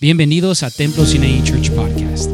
[0.00, 2.30] Bienvenidos a Templo Sinai Church Podcast.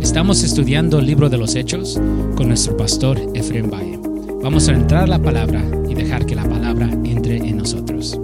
[0.00, 1.94] Estamos estudiando el libro de los Hechos
[2.36, 3.98] con nuestro pastor Efraín Valle.
[4.42, 8.16] Vamos a entrar a la palabra y dejar que la palabra entre en nosotros.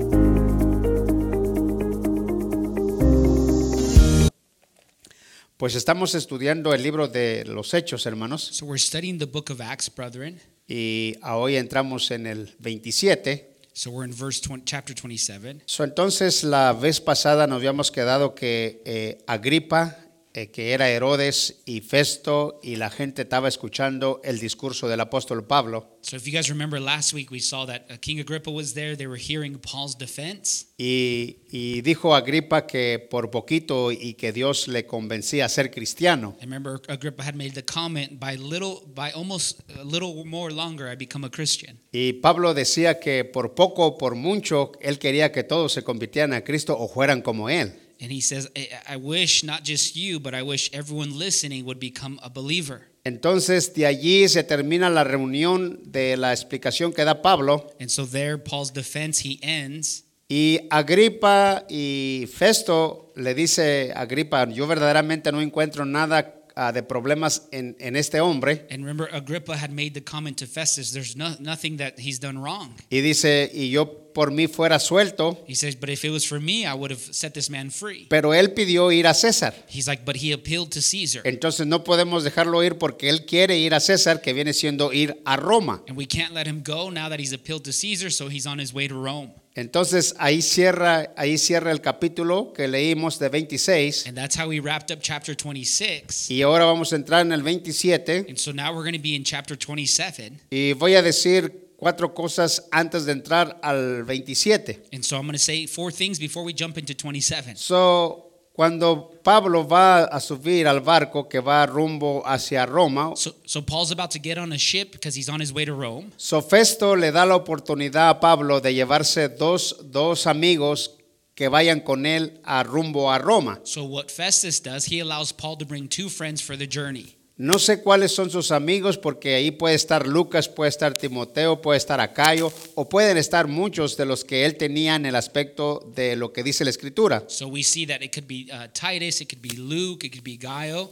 [5.56, 9.60] Pues estamos estudiando el libro de los Hechos, hermanos, So we're studying the book of
[9.60, 10.40] Acts, brethren.
[10.68, 13.55] y hoy entramos en el 27.
[13.76, 15.60] So we're in verse 20, chapter 27.
[15.66, 19.98] So, entonces, la vez pasada nos habíamos quedado que eh, Agripa,
[20.36, 25.46] eh, que era Herodes y Festo, y la gente estaba escuchando el discurso del apóstol
[25.46, 25.96] Pablo.
[26.02, 28.94] So if you guys remember last week, we saw that uh, King Agrippa was there.
[28.94, 30.66] They were hearing Paul's defense.
[30.78, 36.36] Y, y dijo Agripa que por poquito y que Dios le convencía a ser cristiano.
[36.38, 40.86] I remember Agrippa had made the comment, by little, by almost a little more longer,
[40.86, 41.80] I become a Christian.
[41.90, 46.34] Y Pablo decía que por poco o por mucho, él quería que todos se convirtieran
[46.34, 47.85] a Cristo o fueran como él.
[48.00, 48.48] And he says,
[48.88, 52.82] I, wish not just you, but I wish everyone listening would become a believer.
[53.04, 58.04] Entonces de allí se termina la reunión de la explicación que da Pablo And so
[58.04, 60.02] there, Paul's defense, he ends.
[60.28, 67.46] y Agripa y Festo le dice Agripa, yo verdaderamente no encuentro nada ah, de problemas
[67.52, 68.66] en, en este hombre.
[68.70, 72.40] And remember, Agrippa had made the comment to Festus, there's no, nothing that he's done
[72.40, 72.74] wrong.
[72.90, 76.40] Y dice, y yo por mí fuera suelto, He says, but if it was for
[76.40, 78.06] me, I would have set this man free.
[78.08, 79.52] pero él pidió ir a César.
[79.68, 81.20] He's like, but he appealed to Caesar.
[81.26, 85.20] Entonces no podemos dejarlo ir porque él quiere ir a César, que viene siendo ir
[85.26, 85.82] a Roma.
[85.86, 88.58] And we can't let him go now that he's appealed to Caesar, so he's on
[88.58, 89.32] his way to Rome.
[89.54, 94.60] Entonces ahí cierra, ahí cierra el capítulo que leímos de 26 And that's how we
[94.60, 96.30] wrapped up chapter 26.
[96.30, 99.14] y ahora vamos a entrar en el 27 And so now we're going to be
[99.14, 100.40] in chapter 27.
[100.50, 104.82] y voy a decir cuatro cosas antes de entrar al 27.
[104.92, 107.56] And so I'm going to say four things before we jump into 27.
[107.56, 113.60] So, cuando Pablo va a subir al barco que va rumbo hacia Roma, So, so
[113.60, 116.10] Paul's about to get on a ship because he's on his way to Rome.
[116.16, 120.92] Sofesto le da la oportunidad a Pablo de llevarse dos, dos amigos
[121.34, 123.60] que vayan con él a rumbo a Roma.
[123.64, 127.15] So what Festus does, he allows Paul to bring two friends for the journey.
[127.38, 131.76] No sé cuáles son sus amigos porque ahí puede estar Lucas, puede estar Timoteo, puede
[131.76, 136.16] estar Acayo o pueden estar muchos de los que él tenía en el aspecto de
[136.16, 137.24] lo que dice la escritura.
[137.28, 140.24] So we see that it could be uh, Titus, it could be Luke, it could
[140.24, 140.90] be Gaio,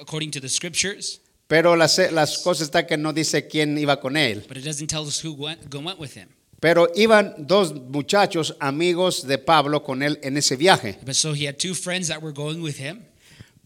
[0.00, 4.16] according to the scriptures, Pero las, las cosas está que no dice quién iba con
[4.16, 4.42] él.
[4.48, 5.60] but it doesn't tell us who went
[6.00, 6.28] with him.
[6.58, 10.98] Pero iban dos muchachos amigos de Pablo con él en ese viaje.
[11.04, 13.04] But so he had two friends that were going with him.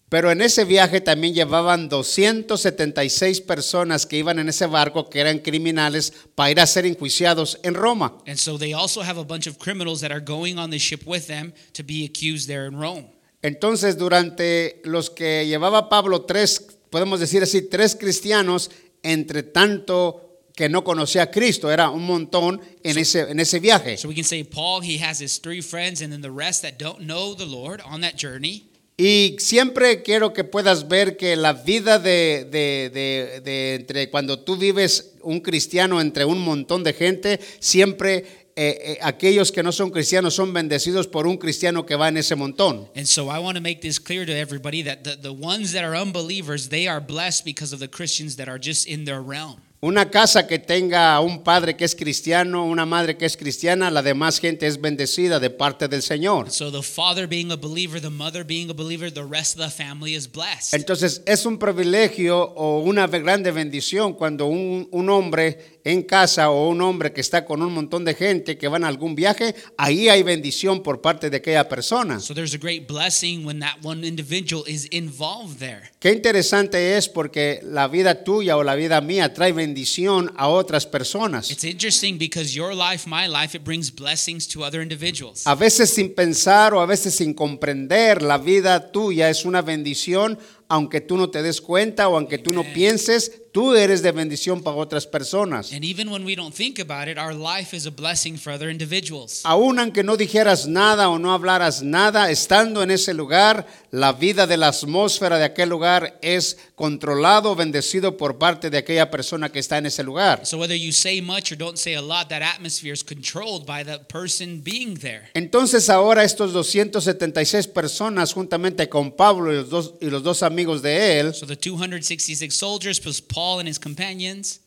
[0.08, 5.40] Pero en ese viaje también llevaban 276 personas que iban en ese barco que eran
[5.40, 8.16] criminales para ir a ser enjuiciados en Roma.
[8.26, 11.02] And so they also have a bunch of criminals that are going on the ship
[11.06, 13.10] with them to be accused there in Rome.
[13.42, 18.70] Entonces, durante los que llevaba Pablo, tres, podemos decir así, tres cristianos,
[19.02, 23.96] entre tanto que no conocía a Cristo, era un montón en, ese, en ese viaje.
[23.96, 26.78] So we can say Paul, he has his three friends, and then the rest that
[26.78, 28.67] don't know the Lord on that journey.
[29.00, 34.40] Y siempre quiero que puedas ver que la vida de, de- de- de entre cuando
[34.40, 38.24] tú vives un cristiano entre un montón de gente, siempre
[38.56, 42.16] eh, eh, aquellos que no son cristianos son bendecidos por un cristiano que va en
[42.16, 42.88] ese montón.
[42.96, 45.84] And so I want to make this clear to everybody that the, the ones that
[45.84, 49.60] are unbelievers, they are blessed because of the Christians that are just in their realm.
[49.80, 54.02] Una casa que tenga un padre que es cristiano, una madre que es cristiana, la
[54.02, 56.50] demás gente es bendecida de parte del Señor.
[56.50, 59.70] So the father being a believer, the mother being a believer, the rest of the
[59.70, 60.74] family is blessed.
[60.74, 66.68] Entonces es un privilegio o una grande bendición cuando un, un hombre en casa o
[66.68, 70.08] un hombre que está con un montón de gente que van a algún viaje, ahí
[70.08, 72.20] hay bendición por parte de aquella persona.
[72.20, 75.90] So there's a great blessing when that one individual is involved there.
[75.98, 80.86] Qué interesante es porque la vida tuya o la vida mía trae bendición a otras
[80.86, 81.50] personas.
[81.50, 85.46] It's interesting because your life, my life, it brings blessings to other individuals.
[85.46, 90.38] A veces sin pensar o a veces sin comprender, la vida tuya es una bendición,
[90.68, 94.62] aunque tú no te des cuenta o aunque tú no pienses, tú eres de bendición
[94.62, 95.72] para otras personas.
[95.72, 98.70] And even when we don't think about it, our life is a blessing for other
[98.70, 99.42] individuals.
[99.44, 104.46] Aún aunque no dijeras nada o no hablaras nada, estando en ese lugar, la vida
[104.46, 109.58] de la atmósfera de aquel lugar es controlado, bendecido por parte de aquella persona que
[109.58, 110.44] está en ese lugar.
[110.44, 113.82] So whether you say much or don't say a lot, that atmosphere is controlled by
[113.84, 115.30] the person being there.
[115.34, 120.82] Entonces ahora estos 276 personas juntamente con Pablo y los dos, y los dos amigos
[120.82, 124.60] de él, So the 266 soldiers plus Paul and his companions,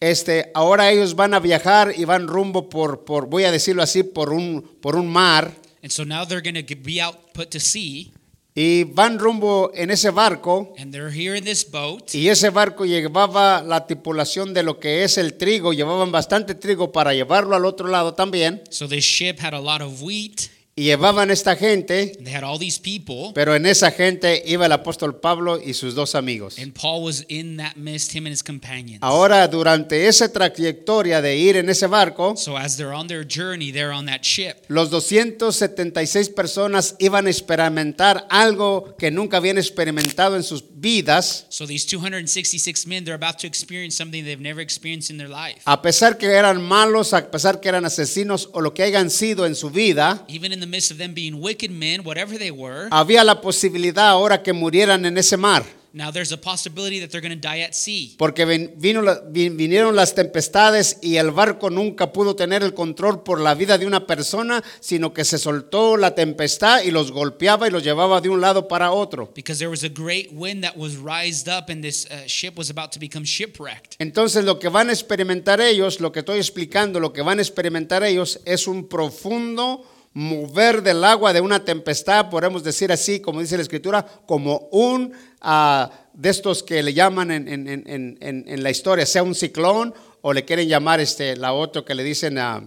[0.00, 4.02] este, ahora ellos van a viajar y van rumbo por, por voy a decirlo así,
[4.02, 5.52] por un, por un mar.
[5.82, 8.12] and so now they're going to be out put to sea.
[8.54, 12.12] Y van rumbo en ese barco and they're here in this boat.
[12.12, 16.90] y ese barco llevaba la tripulación de lo que es el trigo, llevaban bastante trigo
[16.90, 18.62] para llevarlo al otro lado también.
[18.70, 20.48] So this ship had a lot of wheat.
[20.78, 23.32] Y llevaban esta gente, They had all these people.
[23.34, 26.56] pero en esa gente iba el apóstol Pablo y sus dos amigos.
[26.56, 29.00] And Paul was in that midst, him and his companions.
[29.02, 33.72] Ahora, durante esa trayectoria de ir en ese barco, So as they're on their journey,
[33.72, 34.64] they're on that ship.
[34.68, 41.66] los 276 personas iban a experimentar algo que nunca habían experimentado en sus vidas, So
[41.66, 45.60] these 266 men, they're about to experience something they've never experienced in their life.
[45.64, 49.44] a pesar que eran malos, a pesar que eran asesinos o lo que hayan sido
[49.44, 52.88] en su vida, Even in the midst of them being wicked men, whatever they were,
[52.90, 55.64] había la posibilidad ahora que murieran en ese mar.
[55.92, 58.14] now there's a possibility that they're going to die at sea.
[58.18, 63.40] Porque vin- vino vinieron las tempestades y el barco nunca pudo tener el control por
[63.40, 67.70] la vida de una persona, sino que se soltó la tempestad y los golpeaba y
[67.70, 69.32] los llevaba de un lado para otro.
[69.34, 72.70] Because there was a great wind that was rised up and this uh, ship was
[72.70, 73.96] about to become shipwrecked.
[73.98, 77.42] Entonces lo que van a experimentar ellos, lo que estoy explicando, lo que van a
[77.42, 83.40] experimentar ellos es un profundo mover del agua de una tempestad, podemos decir así, como
[83.40, 88.62] dice la escritura, como un ah, de estos que le llaman en, en- en- en-
[88.62, 92.38] la historia, sea un ciclón o le quieren llamar este, la otra que le dicen,
[92.38, 92.66] a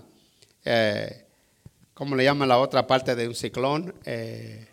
[1.94, 3.94] ¿cómo le llaman la otra parte de un ciclón?
[4.06, 4.68] Eh,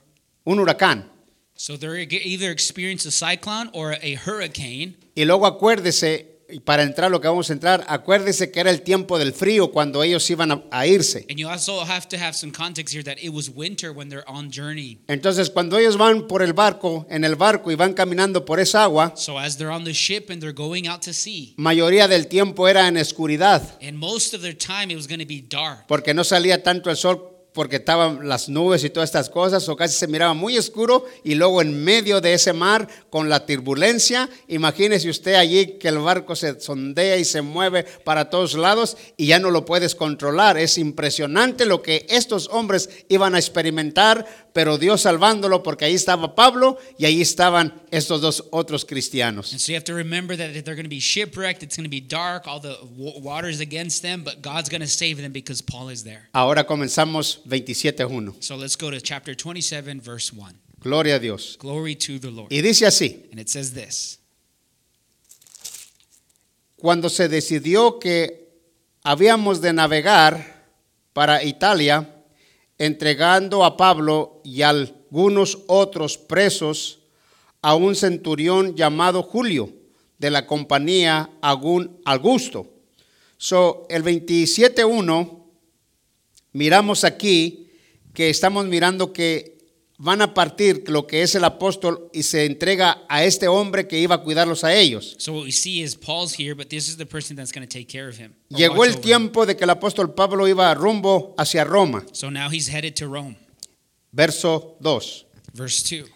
[0.45, 1.11] un huracán.
[1.55, 4.97] So they're either experience a cyclone or a hurricane.
[5.17, 9.19] Y luego acuérdese, para entrar lo que vamos a entrar, acuérdese que era el tiempo
[9.19, 11.27] del frío cuando ellos iban a, a irse.
[11.29, 14.25] And you also have to have some context here that it was winter when they're
[14.27, 14.99] on journey.
[15.09, 18.85] Entonces cuando ellos van por el barco, en el barco y van caminando por esa
[18.85, 22.29] agua, So as they're on the ship and they're going out to sea, mayoría del
[22.29, 25.87] tiempo era en oscuridad, and most of their time it was going to be dark.
[25.87, 29.77] porque no salía tanto el sol porque estaban las nubes y todas estas cosas, o
[29.77, 34.29] casi se miraba muy oscuro, y luego en medio de ese mar, con la turbulencia,
[34.49, 39.27] imagínese usted allí que el barco se sondea y se mueve para todos lados y
[39.27, 40.57] ya no lo puedes controlar.
[40.57, 46.35] Es impresionante lo que estos hombres iban a experimentar, pero Dios salvándolo, porque ahí estaba
[46.35, 49.53] Pablo y ahí estaban estos dos otros cristianos.
[49.53, 51.91] And so you have to remember that they're going to be shipwrecked, it's going to
[51.91, 55.63] be dark, all the wa- water's against them, but God's going to save them because
[55.63, 56.29] Paul is there.
[56.33, 58.43] Ahora comenzamos 27.1.
[58.43, 60.55] So let's go to chapter 27, verse 1.
[60.81, 61.57] Gloria a Dios.
[61.59, 62.53] Glory to the Lord.
[62.53, 63.27] Y dice así.
[63.33, 64.19] And it says this
[66.77, 68.49] Cuando se decidió que
[69.03, 70.69] habíamos de navegar
[71.13, 72.23] para Italia,
[72.79, 77.01] entregando a Pablo y a algunos otros presos
[77.63, 79.73] a un centurión llamado Julio
[80.19, 82.69] de la compañía Agún- Augusto.
[83.37, 85.38] So, el 27.1,
[86.59, 87.71] miramos aquí
[88.13, 89.57] que estamos mirando que
[89.97, 93.99] van a partir lo que es el apóstol y se entrega a este hombre que
[94.01, 95.15] iba a cuidarlos a ellos.
[95.19, 97.73] So what we see is Paul's here, but this is the person that's going to
[97.73, 98.35] take care of him.
[98.51, 102.05] or Llegó el tiempo de que el apóstol Pablo iba rumbo hacia Roma.
[102.13, 103.37] So now he's headed to Rome.
[104.13, 105.27] Verso 2.
[105.55, 106.11] Verse 2.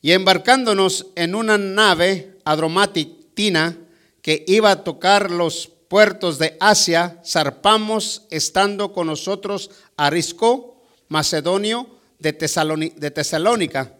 [0.00, 3.76] Y embarcándonos en una nave adromatina
[4.22, 11.86] que iba a tocar los puertos de Asia, zarpamos estando con nosotros Arisco, Macedonio
[12.18, 13.94] de, Tesalónica.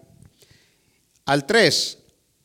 [1.25, 1.99] Al 3.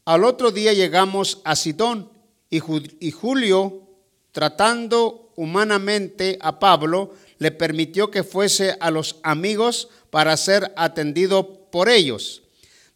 [0.05, 2.11] Al otro día llegamos a Sidón
[2.51, 3.87] y, Ju- y Julio,
[4.31, 11.89] tratando humanamente a Pablo, le permitió que fuese a los amigos para ser atendido por
[11.89, 12.43] ellos.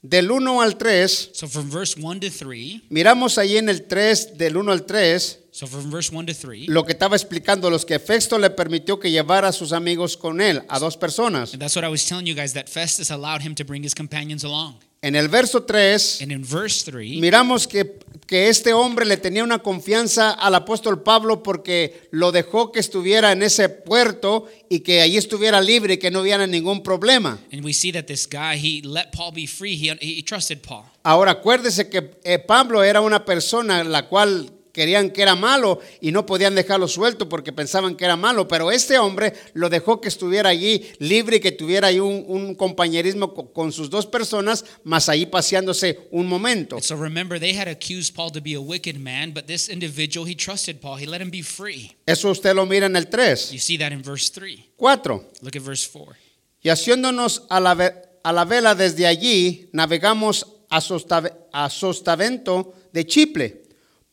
[0.04, 4.38] Del 1 al 3, So from verse 1 to 3, miramos ahí en el 3,
[4.38, 7.86] del 1 al 3, so from verse 1 to 3, lo que estaba explicando, los
[7.86, 11.54] que Festo le permitió que llevara a sus amigos con él, a dos personas.
[11.54, 13.94] and that's what I was telling you guys that Festus allowed him to bring his
[13.94, 14.80] companions along.
[15.04, 19.44] En el verso 3, And in verse 3, miramos que, que este hombre le tenía
[19.44, 25.02] una confianza al apóstol Pablo porque lo dejó que estuviera en ese puerto y que
[25.02, 27.38] allí estuviera libre y que no hubiera ningún problema.
[27.52, 29.76] and we see that this guy, he let Paul be free.
[29.76, 30.86] He, he trusted Paul.
[31.04, 36.12] Ahora acuérdese que eh, Pablo era una persona la cual querían que era malo y
[36.12, 40.10] no podían dejarlo suelto porque pensaban que era malo, pero este hombre lo dejó que
[40.10, 44.66] estuviera allí libre y que tuviera ahí un, un compañerismo co- con sus dos personas,
[44.84, 46.82] más ahí paseándose un momento.
[46.82, 50.36] So remember, they had accused Paul to be a wicked man, but this individual, he
[50.36, 50.98] trusted Paul.
[51.00, 51.96] He let him be free.
[52.06, 53.52] Eso usted lo mira en el 3.
[53.52, 54.72] You see that in verse 3.
[54.76, 55.24] 4.
[55.42, 56.16] Look at verse 4.
[56.64, 62.74] Y haciéndonos a la, ve- a la vela desde allí, navegamos a, Sostave- a Sostavento
[62.92, 63.63] de Chipre,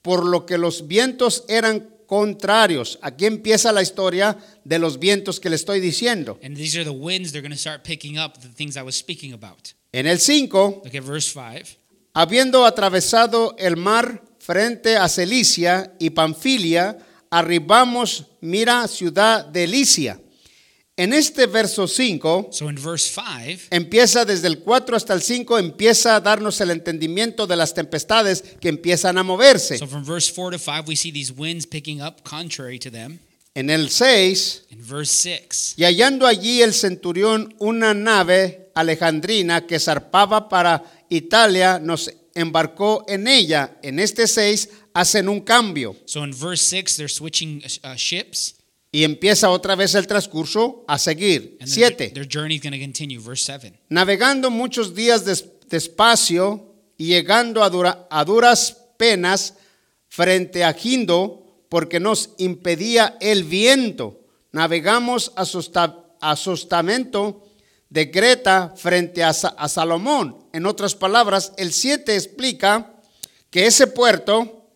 [0.02, 2.98] por lo que los vientos eran contrarios.
[3.02, 6.38] Aquí empieza la historia de los vientos que le estoy diciendo.
[6.42, 8.96] And these are the winds they're going to start picking up, the things I was
[8.96, 9.74] speaking about.
[9.92, 11.80] En el 5, look at verse 5.
[12.12, 16.98] habiendo atravesado el mar frente a Cilicia y Panfilia,
[17.30, 20.20] arribamos, mira, ciudad de Licia.
[21.00, 25.58] En este verso 5, So in verse 5, empieza desde el 4 hasta el 5,
[25.58, 29.78] empieza a darnos el entendimiento de las tempestades que empiezan a moverse.
[29.78, 33.18] so from verse 4 to 5, we see these winds picking up contrary to them.
[33.54, 39.80] En el 6, In verse 6, y hallando allí el centurión una nave alejandrina que
[39.80, 43.78] zarpaba para Italia, nos embarcó en ella.
[43.82, 48.59] En este 6 hacen un cambio so in verse 6, they're switching uh, ships.
[48.92, 51.56] Y empieza otra vez el transcurso a seguir.
[51.60, 52.10] And their, 7.
[52.10, 53.18] their journey is going to continue.
[53.20, 53.72] Verse 7.
[53.88, 59.54] Navegando muchos días des- despacio y llegando a, dura- a duras penas
[60.08, 64.20] frente a Gindo, porque nos impedía el viento.
[64.52, 67.46] Navegamos a, sosta- a sostamento
[67.88, 70.46] de Creta frente a, Sa- a Salomón.
[70.52, 72.94] En otras palabras, el 7 explica
[73.50, 74.66] que ese puerto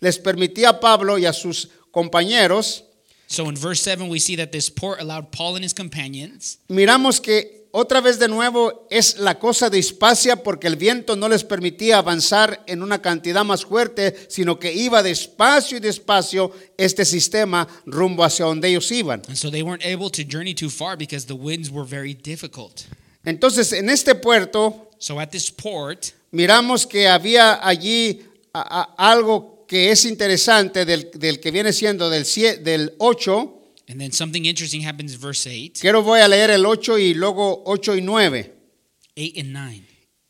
[0.00, 2.84] les permitía a Pablo y a sus compañeros
[3.26, 7.20] So in verse 7, we see that this port allowed Paul and his companions miramos
[7.20, 11.42] que otra vez de nuevo es la cosa de Hispacia porque el viento no les
[11.42, 17.66] permitía avanzar en una cantidad más fuerte, sino que iba despacio y despacio este sistema
[17.84, 19.22] rumbo hacia donde ellos iban.
[19.26, 22.84] And so they weren't able to journey too far because the winds were very difficult.
[23.24, 28.22] Entonces, en este puerto So at this port, miramos que había allí
[28.54, 32.24] a- a- algo que es interesante del, del que viene siendo del,
[32.62, 33.60] del 8.
[33.88, 37.62] and then something interesting happens, verse 8, Quiero voy a leer el 8 y luego
[37.66, 38.54] 8 y 9.
[39.16, 39.82] 8 and 9.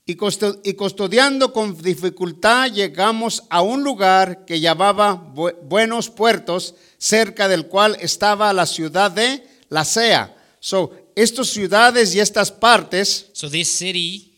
[0.06, 6.74] Y, custo- y custodiando con dificultad llegamos a un lugar que llamaba Bu- Buenos Puertos,
[6.98, 10.36] cerca del cual estaba la ciudad de La Sea.
[10.60, 14.33] So, estas ciudades y estas partes So this city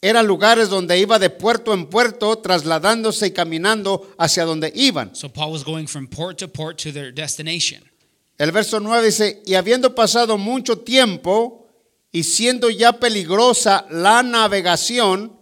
[0.00, 5.14] eran lugares donde iba de puerto en puerto, trasladándose y caminando hacia donde iban.
[5.14, 7.82] So Paul was going from port to port to their destination.
[8.38, 11.66] El verso 9 dice, y habiendo pasado mucho tiempo
[12.12, 15.36] y siendo ya peligrosa la navegación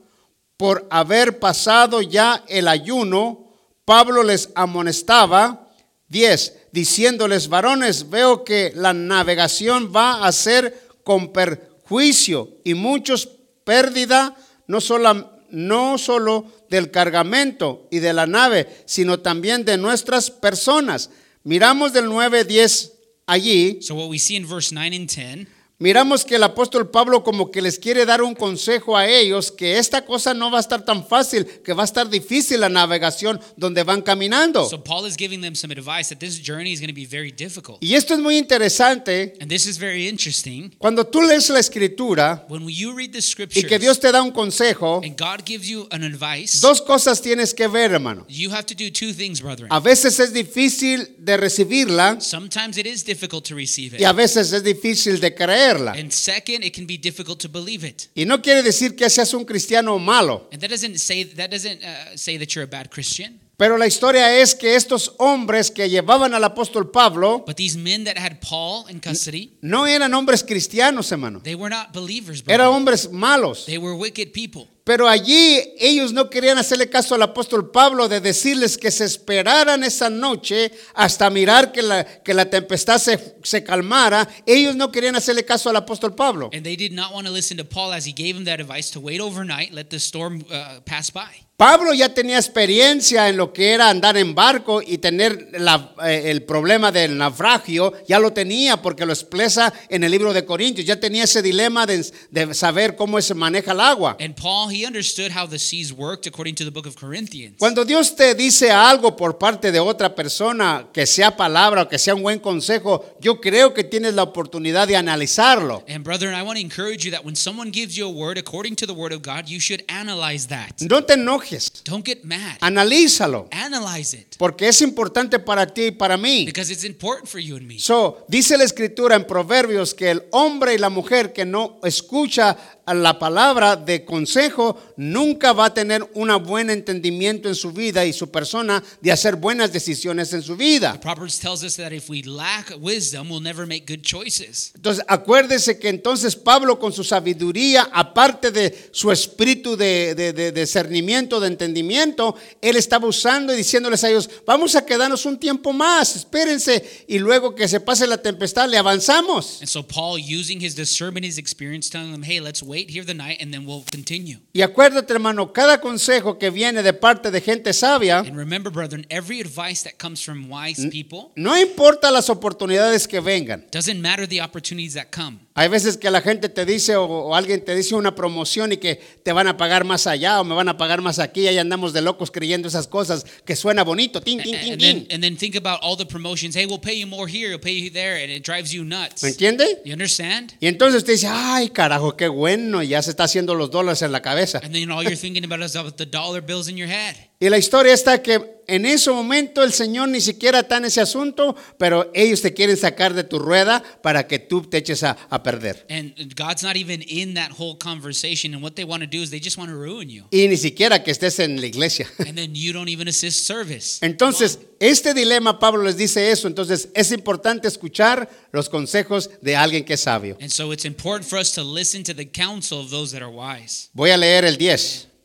[0.56, 3.50] por haber pasado ya el ayuno,
[3.84, 5.68] Pablo les amonestaba,
[6.08, 13.28] 10, diciéndoles, varones, veo que la navegación va a ser con perjuicio y muchos
[13.64, 14.34] pérdida,
[14.66, 21.10] no solo, no solo del cargamento y de la nave, sino también de nuestras personas.
[21.44, 22.92] Miramos del 9, 10
[23.26, 27.22] allí, So what we see in verse 9 and 10 miramos que el apóstol Pablo
[27.22, 30.60] como que les quiere dar un consejo a ellos que esta cosa no va a
[30.60, 34.68] estar tan fácil, que va a estar difícil la navegación donde van caminando.
[34.68, 37.30] So Paul is giving them some advice that this journey is going to be very
[37.30, 37.78] difficult.
[37.82, 39.34] Y esto es muy interesante.
[39.40, 40.70] And this is very interesting.
[40.78, 43.20] Cuando tú lees la escritura When you read the
[43.54, 47.20] y que Dios te da un consejo, and God gives you an advice, dos cosas
[47.20, 48.24] tienes que ver, hermano.
[48.28, 49.68] you have to do two things, brethren.
[49.70, 54.16] A veces es difícil de recibirla Sometimes it is difficult to receive y a it.
[54.16, 55.34] veces es difícil de
[55.66, 55.92] creerla.
[55.92, 58.08] And second, it can be difficult to believe it.
[58.14, 61.82] Y no quiere decir que seas un cristiano malo, And that doesn't say that doesn't
[61.82, 63.40] uh, say that you're a bad Christian.
[63.56, 68.04] Pero la historia es que estos hombres que llevaban al apóstol Pablo But these men
[68.04, 71.40] that had Paul in custody, no eran hombres cristianos, hermano.
[71.42, 73.64] they were not believers, Eran hombres malos.
[73.66, 74.68] They were wicked people.
[74.84, 79.82] Pero allí ellos no querían hacerle caso al apóstol Pablo de decirles que se esperaran
[79.82, 84.28] esa noche hasta mirar que la, que la tempestad se, se calmara.
[84.46, 86.50] Ellos no querían hacerle caso al apóstol Pablo.
[86.52, 88.92] And they did not want to listen to Paul as he gave them that advice
[88.92, 91.45] to wait overnight, let the storm uh, pass by.
[91.56, 96.24] Pablo ya tenía experiencia en lo que era andar en barco y tener la- eh,
[96.26, 100.86] el problema del naufragio, ya lo tenía porque lo expresa en el libro de Corintios,
[100.86, 104.18] ya tenía ese dilema de, de saber cómo se maneja el agua.
[104.20, 107.54] And Paul, he understood how the seas worked according to the book of Corinthians.
[107.58, 111.98] Cuando Dios te dice algo por parte de otra persona, que sea palabra o que
[111.98, 115.82] sea un buen consejo, yo creo que tienes la oportunidad de analizarlo.
[115.88, 118.76] And brethren, I want to encourage you that when someone gives you a word according
[118.76, 120.72] to the word of God, you should analyze that.
[120.82, 121.45] No te enojes,
[121.84, 122.56] Don't get mad.
[122.60, 126.44] analízalo, Analyze it porque es importante para ti y para mí.
[126.44, 127.78] because it's important for you and me.
[127.78, 132.56] So, dice la escritura en Proverbios que el hombre y la mujer que no escucha
[132.94, 138.12] la palabra de consejo nunca va a tener un buen entendimiento en su vida y
[138.12, 141.00] su persona de hacer buenas decisiones en su vida.
[141.00, 144.70] Proverbs tells us that if we lack wisdom, we'll never make good choices.
[144.76, 150.52] Entonces, acuérdese que entonces Pablo con su sabiduría, aparte de su espíritu de, de- de
[150.52, 155.72] discernimiento, de entendimiento, él estaba usando y diciéndoles a ellos, vamos a quedarnos un tiempo
[155.72, 159.58] más, espérense, y luego que se pase la tempestad, le avanzamos.
[159.60, 163.04] And so Paul, using his discernment, his experience, telling them, hey, let's wait wait here
[163.04, 164.38] the night and then we'll continue.
[164.52, 169.06] Y acuérdate, hermano, cada consejo que viene de parte de gente sabia, And remember, brethren,
[169.08, 173.64] every advice that comes from wise people no importa las oportunidades que vengan.
[173.70, 175.40] doesn't matter the opportunities that come.
[175.58, 178.76] Hay veces que la gente te dice o, o alguien te dice una promoción y
[178.76, 181.48] que te van a pagar más allá o me van a pagar más aquí y
[181.48, 185.06] ahí andamos de locos creyendo esas cosas que suena bonito, tin, tin, tin, And then,
[185.10, 186.54] and then think about all the promotions.
[186.54, 189.22] Hey, we'll pay you more here, we'll pay you there, and it drives you nuts.
[189.22, 189.80] ¿Me entiende?
[189.86, 190.52] You understand?
[190.60, 194.12] Y entonces usted dice, ay carajo, qué bueno, ya se está haciendo los dólares en
[194.12, 194.58] la cabeza.
[194.62, 196.88] And then you know, all you're thinking about is about the dollar bills in your
[196.88, 197.16] head.
[197.38, 201.00] Y la historia está que en ese momento el Señor ni siquiera está en ese
[201.00, 205.16] asunto, pero ellos te quieren sacar de tu rueda para que tú te eches a,
[205.28, 205.84] a perder.
[205.90, 208.54] And God's not even in that whole conversation.
[208.54, 210.24] And what they want to do is they just want to ruin you.
[210.30, 212.08] Y ni siquiera que estés en la iglesia.
[212.18, 213.98] And then you don't even assist service.
[214.00, 219.84] Entonces, este dilema, Pablo les dice eso, entonces es importante escuchar los consejos de alguien
[219.84, 220.38] que es sabio.
[220.40, 223.30] And so it's important for us to listen to the counsel of those that are
[223.30, 223.90] wise.
[223.92, 225.15] Voy a leer el 10.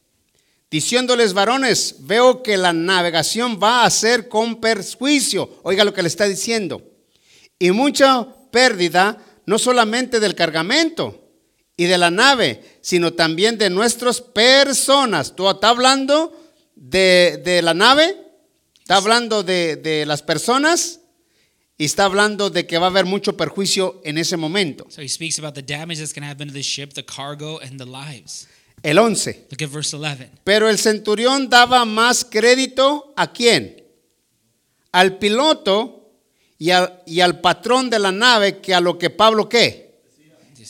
[0.72, 5.60] Diciéndoles varones, veo que la navegación va a ser con perjuicio.
[5.64, 6.82] Oiga lo que le está diciendo.
[7.60, 11.28] Y mucha pérdida, no solamente del cargamento
[11.76, 15.36] y de la nave, sino también de nuestras personas.
[15.36, 16.32] ¿Tú está hablando
[16.74, 18.16] de, la nave?
[18.80, 21.02] ¿Está hablando de, de las personas?
[21.78, 24.86] Y está hablando de que va a haber mucho perjuicio en ese momento.
[24.90, 27.60] So he speaks about the damage that's going to happen to the ship, the cargo,
[27.60, 28.48] and the lives.
[28.84, 29.48] El 11.
[29.52, 30.30] Look at verse 11.
[30.44, 33.84] Pero el centurión daba más crédito a quién?
[34.92, 36.12] Al piloto
[36.58, 39.92] y al, y al patrón de la nave que a lo que Pablo qué.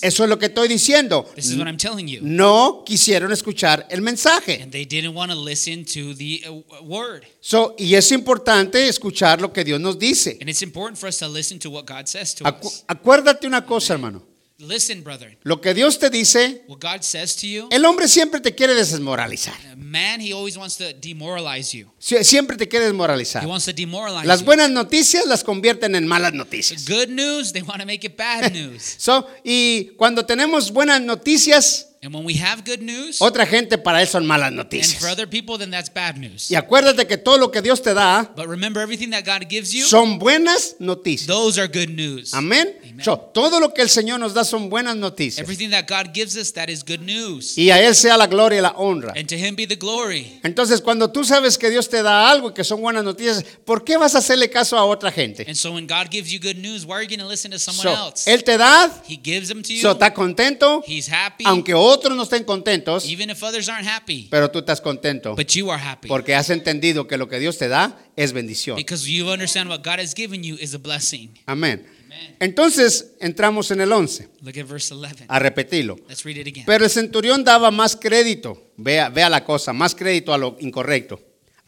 [0.02, 1.30] Eso es lo que estoy diciendo.
[1.36, 2.22] This is what I'm telling you.
[2.24, 4.62] No quisieron escuchar el mensaje.
[4.62, 7.24] And they didn't want to listen to the uh, word.
[7.40, 10.38] So, y es importante escuchar lo que Dios nos dice.
[10.40, 12.84] And it's important for us to listen to what God says to Acu- us.
[12.88, 14.24] acuérdate una cosa, hermano.
[14.62, 15.38] Listen, brethren.
[15.44, 18.74] Lo que Dios te dice, What God says to you, el hombre siempre te quiere
[18.76, 19.56] desmoralizar.
[19.76, 21.88] man, he always wants to demoralize you.
[22.00, 23.46] Sie- Siempre te quiere He desmoralizar.
[23.46, 24.46] wants to demoralize Las you.
[24.46, 26.86] buenas noticias las convierten en malas noticias.
[26.88, 28.96] Good news, they want to make it bad news.
[28.98, 34.02] So, y cuando tenemos buenas noticias, And when we have good news, otra gente para
[34.02, 35.04] él son malas and for noticias.
[35.06, 36.50] other people, then that's bad news.
[36.50, 39.72] Y acuérdate que todo lo que Dios te da But remember, everything that God gives
[39.72, 41.28] you, son buenas noticias.
[41.28, 42.34] those are good news.
[42.34, 42.76] Amén.
[42.84, 43.06] Amen.
[43.06, 45.44] So, todo lo que el Señor nos da son buenas noticias.
[45.48, 47.56] Everything that God gives us, that is good news.
[47.56, 49.14] Y a Él sea la gloria y la honra.
[49.16, 50.40] And to Him be the glory.
[50.44, 53.84] Entonces, cuando tú sabes que Dios te da algo y que son buenas noticias, ¿por
[53.84, 55.46] qué vas a hacerle caso a otra gente?
[55.48, 57.60] And so when God gives you good news, why are you going to listen to
[57.60, 58.26] someone So, else?
[58.28, 59.82] él te da, He gives them to you.
[59.82, 64.28] so, está contento, He's happy, aunque otros no estén contentos, even if others aren't happy.
[64.32, 67.58] pero tú estás contento But you are happy porque has entendido que lo que Dios
[67.58, 68.76] te da es bendición.
[68.78, 71.34] because you understand what God has given you is a blessing.
[71.46, 71.86] Amén.
[72.06, 72.36] Amen.
[72.40, 75.26] Entonces, entramos en el 11, Look at verse 11.
[75.28, 75.96] a repetirlo.
[76.10, 76.66] Let's read it again.
[76.66, 81.20] Pero el centurión daba más crédito, vea, vea la cosa, más crédito a lo incorrecto,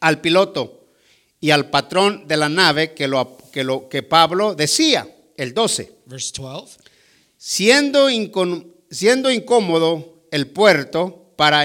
[0.02, 0.88] al piloto
[1.40, 5.08] y al patrón de la nave que lo que, lo, que Pablo decía,
[5.38, 5.92] el 12.
[6.06, 6.78] Verse 12.
[7.38, 11.64] Siendo, incon- siendo incómodo el puerto para,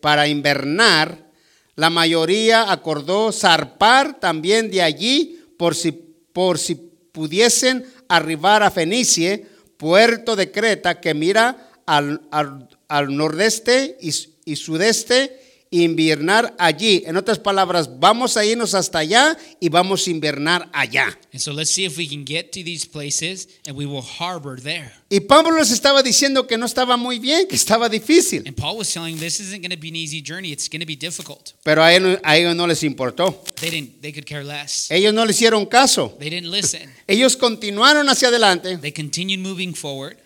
[0.00, 1.30] para invernar,
[1.74, 9.46] la mayoría acordó zarpar también de allí por si, por si pudiesen arribar a Fenicie,
[9.76, 14.10] puerto de Creta que mira al, al- nordeste y,
[14.46, 15.38] y sudeste,
[15.70, 17.02] invernar allí.
[17.06, 21.06] En otras palabras, vamos a irnos hasta allá y vamos a invernar allá.
[21.32, 24.60] And so let's see if we can get to these places and we will harbor
[24.60, 24.92] there.
[25.08, 28.42] Y Pablo les estaba diciendo que no estaba muy bien, que estaba difícil.
[28.46, 30.50] And Paul was telling them this isn't going to be an easy journey.
[30.52, 31.52] It's going to be difficult.
[31.62, 33.42] Pero a, él- a ellos no les importó.
[33.60, 34.00] They didn't.
[34.02, 34.90] They could care less.
[34.90, 36.16] Ellos no le hicieron caso.
[36.18, 36.92] They didn't listen.
[37.06, 40.16] Ellos continuaron hacia adelante They continued moving forward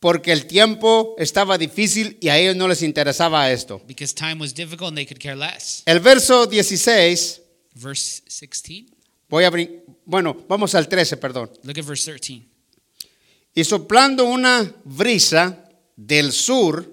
[0.00, 3.80] porque el tiempo estaba difícil y a ellos no les interesaba esto.
[3.86, 5.82] because time was difficult and they could care less.
[5.86, 7.42] El verso 16,
[7.74, 8.86] Verse 16.
[9.28, 11.50] voy a brin- bueno, vamos al 13, perdón.
[11.62, 12.42] Look at verse 13.
[13.54, 15.64] Y soplando una brisa
[15.96, 16.92] del sur,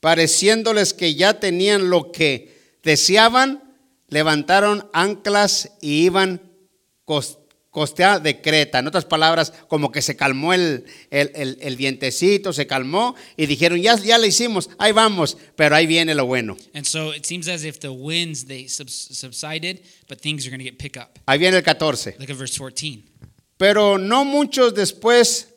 [0.00, 3.62] pareciéndoles que ya tenían lo que deseaban,
[4.08, 6.52] levantaron anclas y iban
[7.06, 7.38] cos-
[7.76, 8.78] costea de Creta.
[8.78, 13.44] En otras palabras, como que se calmó el, el, el- el vientecito, se calmó y
[13.44, 16.56] dijeron, ya, ya le hicimos, ahí vamos, pero ahí viene lo bueno.
[16.72, 20.64] And so it seems as if the winds they subs- subsided, but things are going
[20.64, 21.18] to get pick up.
[21.26, 22.16] Ahí viene el 14.
[22.18, 23.02] Look at verse 14.
[23.58, 25.48] Pero no muchos después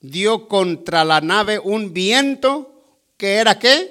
[0.00, 2.70] dio contra la nave un viento
[3.16, 3.90] que era qué?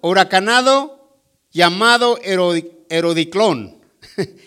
[0.00, 1.18] Huracanado
[1.50, 3.78] llamado Herodi- Herodiclón.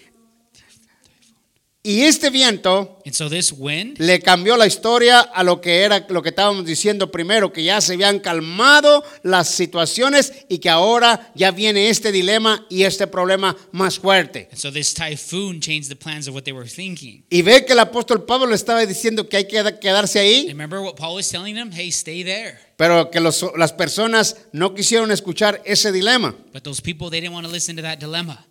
[1.82, 6.06] Y este viento And so this wind le cambió la historia a lo que era
[6.10, 11.32] lo que estábamos diciendo primero, que ya se habían calmado las situaciones y que ahora
[11.36, 14.50] ya viene este dilema y este problema más fuerte.
[14.56, 17.24] so this typhoon changed the plans of what they were thinking.
[17.30, 20.50] Y ve que el apóstol Pablo le estaba diciendo que hay que quedarse ahí, And
[20.50, 21.72] remember what Paul was telling them?
[21.72, 22.60] Hey, stay there.
[22.76, 26.36] pero que los- las personas no quisieron escuchar ese dilema.
[26.52, 28.46] But those people they didn't want to listen to that dilemma.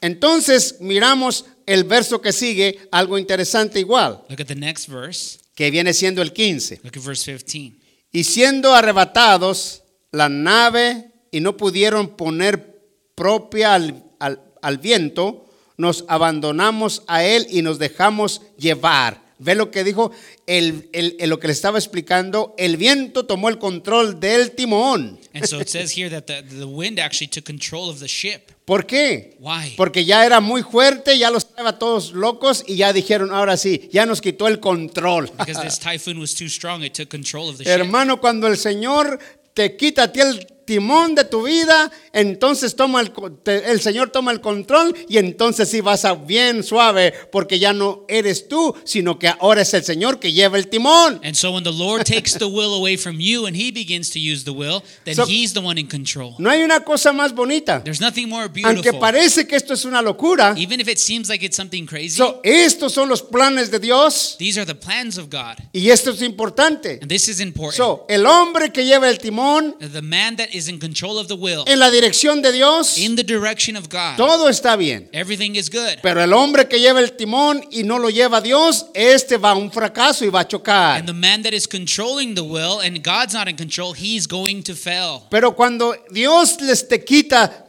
[0.00, 5.38] Entonces miramos el verso que sigue, algo interesante igual, Look at the next verse.
[5.54, 6.80] que viene siendo el 15.
[6.82, 7.78] Look at verse 15.
[8.12, 12.80] Y siendo arrebatados la nave y no pudieron poner
[13.14, 15.46] propia al, al- al viento,
[15.76, 19.22] nos abandonamos a él y nos dejamos llevar.
[19.38, 20.12] Ve lo que dijo,
[20.46, 25.18] el, el- el- lo que le estaba explicando, el viento tomó el control del timón.
[25.34, 28.51] And so it says here that the, the wind actually took control of the ship.
[28.64, 29.36] ¿Por qué?
[29.40, 29.74] Why?
[29.76, 33.88] Porque ya era muy fuerte, ya los estaba todos locos y ya dijeron, ahora sí,
[33.92, 35.28] ya nos quitó el control.
[35.36, 37.72] Because this typhoon was too strong, it took control of the ship.
[37.72, 39.18] Hermano, cuando el Señor
[39.54, 43.12] te quita a ti el timón de tu vida, entonces toma el,
[43.46, 48.04] el Señor toma el control y entonces sí vas a bien suave porque ya no
[48.08, 51.20] eres tú, sino que ahora es el Señor que lleva el timón.
[51.24, 54.18] And so when the Lord takes the will away from you and he begins to
[54.18, 56.34] use the will, then So- he's the one in control.
[56.38, 57.82] No hay una cosa más bonita.
[57.82, 59.00] There's nothing more Aunque beautiful.
[59.00, 62.40] parece que esto es una locura, Even if it seems like it's something crazy, so,
[62.44, 65.56] estos son los planes de Dios these are the plans of God.
[65.72, 66.98] y esto es importante.
[67.02, 67.76] And this is important.
[67.76, 71.34] So, el hombre que lleva el timón the man that is in control of the
[71.34, 75.08] will, en la dirección de Dios, in the direction of God, todo está bien.
[75.12, 75.98] everything is good.
[76.02, 79.54] Pero el hombre que lleva el timón y no lo lleva Dios, este va a
[79.54, 80.98] un fracaso y va a chocar.
[80.98, 84.62] And the man that is controlling the will and God's not in control, he's going
[84.62, 85.22] to fail.
[85.30, 87.66] Pero cuando Dios les te quita,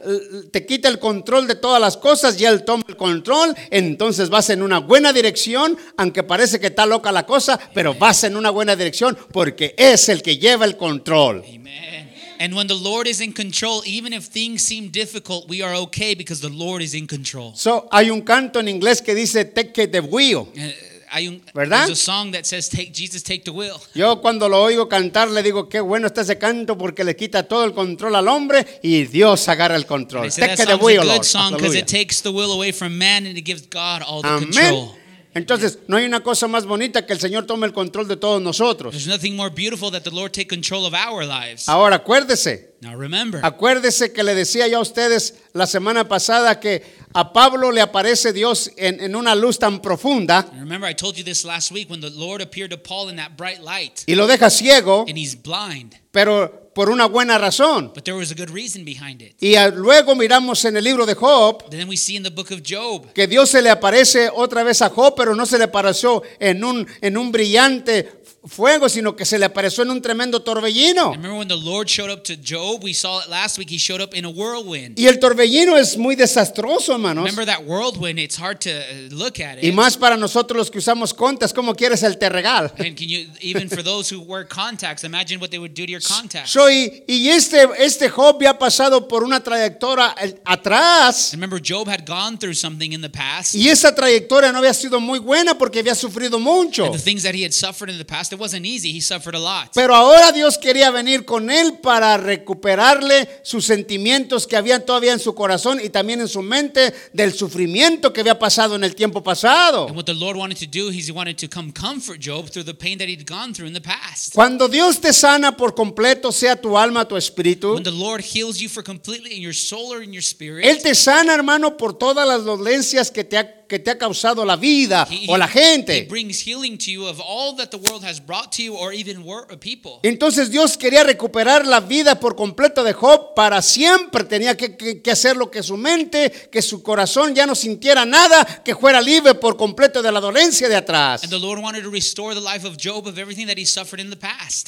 [0.52, 4.50] te quita el control de todas las cosas y Él toma el control, entonces vas
[4.50, 8.50] en una buena dirección, aunque parece que está loca la cosa, pero vas en una
[8.50, 11.44] buena dirección porque es el que lleva el control.
[11.46, 12.13] Amen.
[12.38, 16.14] And when the Lord is in control, even if things seem difficult, we are okay
[16.14, 17.52] because the Lord is in control.
[17.54, 20.48] So, hay un canto en inglés que dice take the wheel.
[20.56, 20.70] Uh,
[21.10, 21.86] hay un, ¿Verdad?
[21.86, 25.30] There's a song that says, "Take Jesus, take the wheel." Yo cuando lo oigo cantar
[25.30, 28.66] le digo qué bueno está ese canto porque le quita todo el control al hombre
[28.82, 30.28] y Dios agarra el control.
[30.30, 31.24] Take the wheel, good Lord.
[31.24, 34.28] song because it takes the will away from man and it gives God all the
[34.28, 34.52] Amén.
[34.52, 34.96] control.
[35.34, 38.40] Entonces, no hay una cosa más bonita que el Señor tome el control de todos
[38.40, 38.92] nosotros.
[38.92, 41.68] There's nothing more beautiful that the Lord take control of our lives.
[41.68, 46.82] Ahora, acuérdese, Now remember, acuérdese que le decía yo a ustedes la semana pasada que
[47.14, 50.46] a Pablo le aparece Dios en, en una luz tan profunda.
[50.52, 53.38] Remember I told you this last week when the Lord appeared to Paul in that
[53.38, 54.02] bright light.
[54.06, 57.92] Y lo deja ciego, and he's blind, pero por una buena razón.
[57.94, 59.34] but there was a good reason behind it.
[59.40, 62.60] Y luego miramos en el libro de Job Then we see in the book of
[62.62, 63.14] Job.
[63.14, 66.62] que Dios se le aparece otra vez a Job, pero no se le apareció en
[66.62, 71.12] un, en un brillante fuego, sino que se le apareció en un tremendo torbellino.
[71.12, 74.02] Remember when the Lord showed up to Job, we saw it last week, he showed
[74.02, 74.98] up in a whirlwind.
[74.98, 77.24] Y el torbellino es muy desastroso, hermanos.
[77.24, 79.74] Remember that whirlwind, it's hard to uh, look at Y it.
[79.74, 82.72] más para nosotros los que usamos contas, ¿cómo quieres el terregal?
[82.78, 85.90] And can you, even for those who wear contacts, imagine what they would do to
[85.90, 86.50] your contacts.
[86.50, 91.30] Soy, y este, este Job ya ha pasado por una trayectoria eh, atrás.
[91.32, 93.54] Remember, Job had gone through something in the past.
[93.54, 96.84] Y esa trayectoria no había sido muy buena porque había sufrido mucho.
[96.86, 98.96] And the things that he had suffered in the past, it wasn't easy.
[98.96, 99.70] He suffered a lot.
[99.74, 105.20] Pero ahora Dios quería venir con él para recuperarle sus sentimientos que habían todavía en
[105.20, 109.22] su corazón y también en su mente del sufrimiento que había pasado en el tiempo
[109.22, 109.86] pasado.
[109.86, 112.74] And what the Lord wanted to do, he wanted to come comfort Job through the
[112.74, 114.34] pain that he'd gone through in the past.
[114.34, 118.60] Cuando Dios te sana por completo, sea tu alma, tu espíritu, When the Lord heals
[118.60, 121.94] you for completely in your soul or in your spirit, Él te sana, hermano, por
[121.94, 125.48] todas las dolencias que te ha, que te ha causado la vida he, o la
[125.48, 126.06] gente.
[126.08, 129.22] brings healing to you of all that the world has brought to you or even
[129.24, 130.00] wor- uh, people.
[130.02, 134.24] Entonces Dios quería recuperar la vida por completo de Job para siempre.
[134.24, 138.04] Tenía que, que- que hacer lo que su mente, que su corazón ya no sintiera
[138.04, 141.22] nada, que fuera libre por completo de la dolencia de atrás.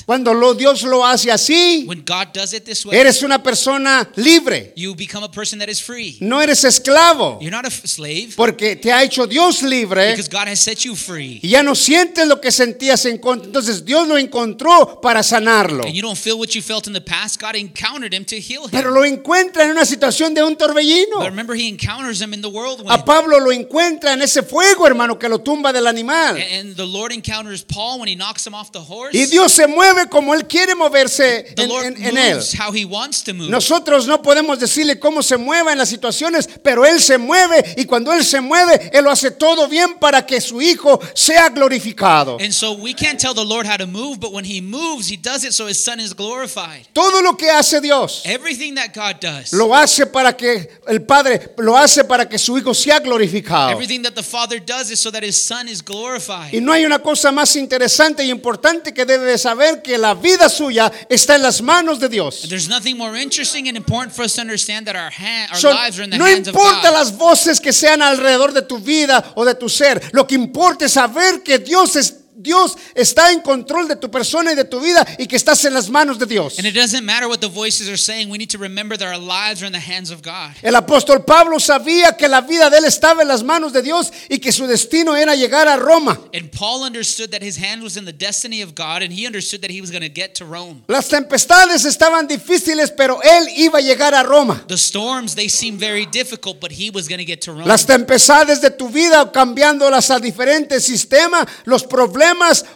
[0.06, 4.08] Cuando lo, Dios lo hace así, When God does it this way, eres una persona
[4.16, 4.72] libre.
[4.76, 6.16] you become a person that is free.
[6.20, 10.60] No eres esclavo, You're not a slave porque te ha hecho Dios libre God has
[10.60, 11.40] set you free.
[11.42, 13.46] y ya no sientes lo que sentías en contra.
[13.46, 15.82] Entonces Dios lo encontró para sanarlo.
[15.82, 17.40] And you don't feel what you felt in the past.
[17.40, 18.70] God encountered him to heal him.
[18.70, 21.16] Pero lo encuentra en una situación de un torbellino.
[21.18, 22.88] But remember, he encounters him in the whirlwind.
[22.88, 26.36] A Pablo lo encuentra en ese fuego, hermano, que lo tumba del animal.
[26.36, 29.16] And the Lord encounters Paul when he knocks him off the horse.
[29.18, 32.38] Y Dios se mueve como Él quiere moverse The en, Lord en- en Él.
[32.56, 33.50] how he wants to move.
[33.50, 37.84] Nosotros no podemos decirle cómo se mueva en las situaciones, pero Él se mueve y
[37.84, 42.38] cuando Él se mueve, Él lo hace todo bien para que su Hijo sea glorificado.
[42.40, 45.16] And so we can't tell the Lord how to move, but when He moves, He
[45.16, 46.86] does it so His Son is glorified.
[46.92, 51.54] Todo lo que hace Dios Everything that God does, lo hace para que el Padre
[51.58, 53.70] lo hace para que su Hijo sea glorificado.
[53.70, 56.60] everything that the Father does is so that His Son is Y glorified.
[56.62, 60.48] no hay una cosa más interesante y importante que debe de saber que la vida
[60.48, 62.46] suya está en las manos de Dios.
[62.48, 65.70] There's nothing more interesting and important for us to understand that our, hand, our So,
[65.72, 66.92] lives are in the no hands of importa God.
[66.98, 70.84] las voces que sean alrededor de tu vida o de tu ser, lo que importa
[70.84, 74.78] es saber que Dios es Dios está en control de tu persona y de tu
[74.78, 76.58] vida y que estás en las manos de Dios.
[76.58, 78.28] And it doesn't matter what the voices are saying.
[78.28, 80.54] We need to remember that our lives are in the hands of God.
[80.62, 84.12] El apóstol Pablo sabía que la vida de él estaba en las manos de Dios
[84.28, 86.20] y que su destino era llegar a Roma.
[86.34, 89.62] And Paul understood that his hand was in the destiny of God, and he understood
[89.62, 90.82] that he was going to get to Rome.
[90.88, 94.62] Las tempestades estaban difíciles, pero él iba a llegar a Roma.
[94.68, 97.66] The storms, they seemed very difficult, but he was going to get to Rome.
[97.66, 102.25] Las tempestades de tu vida, cambiándolas a diferentes sistemas, los problemas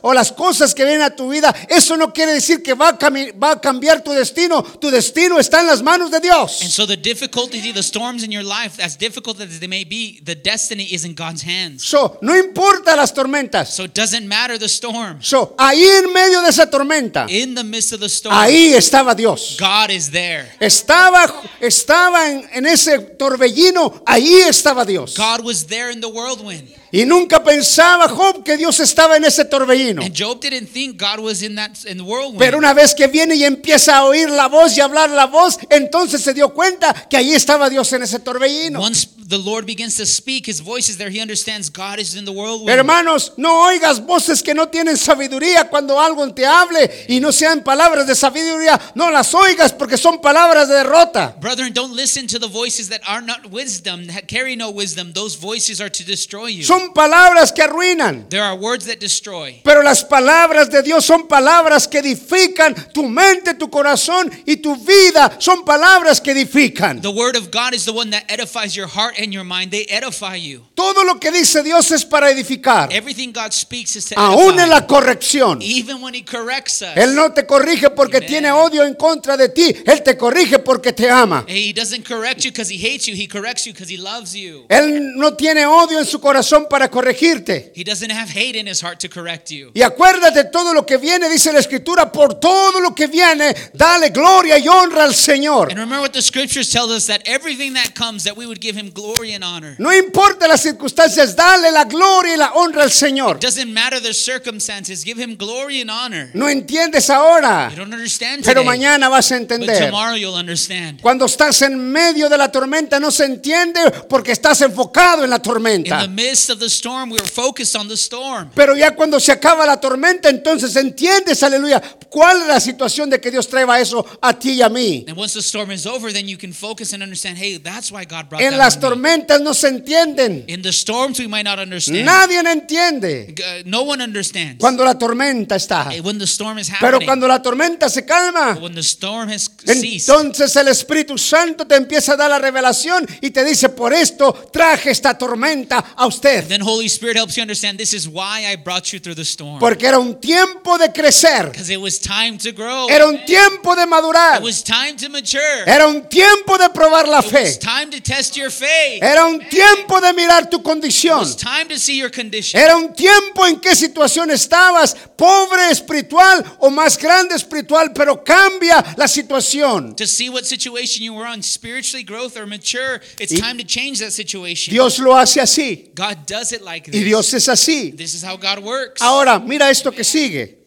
[0.02, 2.98] o las cosas que vienen a tu vida, eso no quiere decir que va a,
[2.98, 4.62] cami- va a cambiar tu destino.
[4.62, 6.52] Tu destino está en las manos de And Dios.
[6.72, 10.34] so the difficulty, the storms in your life, as difficult as they may be, the
[10.34, 11.84] destiny is in God's hands.
[11.84, 13.68] So, no importa las tormentas.
[13.70, 15.22] So it doesn't matter the storm.
[15.22, 19.14] So, ahí en medio de esa tormenta, In the midst of the storm, ahí estaba
[19.14, 19.56] Dios.
[19.58, 20.48] God is there.
[20.60, 21.26] Estaba,
[21.60, 25.16] estaba en, en ese torbellino, ahí estaba Dios.
[25.16, 26.68] God was there in the whirlwind.
[26.92, 30.02] Y nunca pensaba Job que Dios estaba en ese torbellino.
[30.02, 32.38] And Job didn't think God was in that in the whirlwind.
[32.38, 35.58] Pero una vez que viene y empieza a oír la voz y hablar la voz,
[35.68, 38.80] entonces se dio cuenta que ahí estaba Dios en ese torbellino.
[38.80, 41.10] Once the Lord begins to speak, his voice is there.
[41.10, 42.68] He understands God is in the whirlwind.
[42.68, 47.62] Hermanos, no oigas voces que no tienen sabiduría cuando algo te hable y no sean
[47.62, 48.80] palabras de sabiduría.
[48.94, 51.36] No las oigas porque son palabras de derrota.
[51.40, 55.12] Brethren, don't listen to the voices that are not wisdom, that carry no wisdom.
[55.12, 56.64] Those voices are to destroy you.
[56.64, 58.28] Son palabras que arruinan.
[58.28, 59.60] There are words that destroy.
[59.64, 64.76] Pero las palabras de Dios son palabras que edifican tu mente, tu corazón y tu
[64.76, 65.36] vida.
[65.38, 67.00] Son palabras que edifican.
[67.00, 69.70] The word of God is the one that edifies your heart and your mind.
[69.70, 70.64] They edify you.
[70.74, 72.92] Todo lo que dice Dios es para edificar.
[72.92, 74.86] Everything God speaks is to Aún en la edify.
[74.86, 75.58] corrección.
[75.62, 76.96] Even when he corrects us.
[76.96, 78.28] Él no te corrige porque Amen.
[78.28, 79.74] tiene odio en contra de ti.
[79.86, 81.44] Él te corrige porque te ama.
[81.46, 83.14] He doesn't correct you because he hates you.
[83.14, 84.64] He corrects you because he loves you.
[84.68, 87.70] Él no tiene odio en su corazón para corregirte.
[87.76, 89.70] He doesn't have hate in his heart to correct you.
[89.74, 94.08] Y acuérdate todo lo que viene, dice la escritura, por todo lo que viene, dale
[94.08, 95.68] gloria y honra al Señor.
[95.70, 98.74] And remember what the scriptures tell us that everything that comes, that we would give
[98.78, 99.74] him glory and honor.
[99.78, 103.40] No importa las circunstancias, dale la gloria y la honra al Señor.
[103.40, 106.30] Doesn't matter the circumstances, give him glory and honor.
[106.34, 109.78] No entiendes ahora, You don't understand pero today, mañana vas a but entender.
[109.86, 111.00] tomorrow you'll understand.
[111.02, 115.36] Cuando estás en medio de la tormenta no se entiende porque estás enfocado en la
[115.36, 116.02] In tormenta.
[116.02, 118.50] the midst of storm, we were focused on the storm.
[118.54, 123.20] Pero ya cuando se acaba la tormenta, entonces entiendes, aleluya, cuál es la situación de
[123.20, 125.04] que Dios traiga eso a ti y a mí.
[125.08, 128.04] And once the storm is over, then you can focus and understand, hey, that's why
[128.04, 128.88] God brought En that las on me.
[128.88, 130.44] tormentas no se entienden.
[130.48, 132.04] In the storms, we might not understand.
[132.04, 135.88] Nadie entiende Uh, no one understands cuando la tormenta está.
[135.90, 137.06] Hey, when the storm is Pero happening.
[137.06, 141.76] cuando la tormenta se calma, when the storm has ceased, entonces el Espíritu Santo te
[141.76, 146.49] empieza a dar la revelación y te dice, por esto traje esta tormenta a usted.
[146.50, 149.58] Then Holy Spirit helps you understand this is why I brought you through the storm.
[149.60, 151.50] Porque era un tiempo de crecer.
[151.50, 152.88] Because it was time to grow.
[152.90, 154.36] Era un tiempo de madurar.
[154.38, 155.64] It was time to mature.
[155.66, 157.58] Era un tiempo de probar la It was fe.
[157.60, 159.02] time to test your faith.
[159.02, 161.20] Era un tiempo de mirar tu It condición.
[161.20, 162.60] was time to see your condition.
[162.60, 168.82] Era un tiempo en qué situación estabas, pobre espiritual o más grande espiritual, pero cambia
[168.96, 169.94] la situación.
[169.96, 173.64] To see what situation you were on, spiritually growth or mature, it's Y- time to
[173.64, 174.72] change that situation.
[174.72, 177.04] Dios lo hace así God does it like y this.
[177.04, 177.92] Dios es así.
[177.92, 179.00] This is how God works.
[179.02, 180.58] Ahora, mira esto que sigue.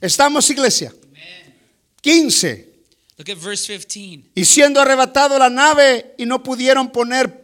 [0.00, 0.92] Estamos, iglesia.
[2.00, 2.68] 15.
[3.18, 4.30] Look at verse 15.
[4.34, 7.40] Y siendo arrebatado la nave y no pudieron poner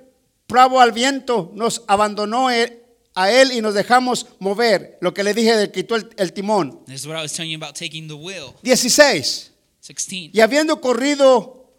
[0.46, 2.82] pravo al viento, nos abandonó e-
[3.14, 4.96] a él y nos dejamos mover.
[5.00, 6.84] Lo que le dije de quitó el, el timón.
[6.86, 8.54] This is what I was telling you about taking the wheel.
[8.64, 9.50] 16.
[9.80, 10.30] 16.
[10.34, 11.70] Y habiendo corrido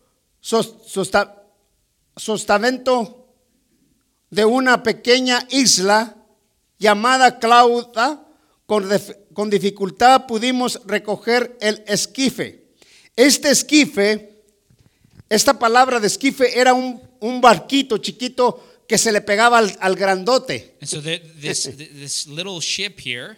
[0.42, 1.44] sos- sosta-
[2.16, 3.19] sostamento
[4.30, 6.16] de una pequeña isla
[6.78, 8.26] llamada Clauda,
[8.66, 12.64] con, dif- con dificultad pudimos recoger el esquife.
[13.16, 14.44] Este esquife,
[15.30, 19.96] esta palabra de esquife era un, un barquito chiquito que se le pegaba al, al
[19.96, 20.76] grandote.
[20.82, 23.38] And so the, this this little ship here,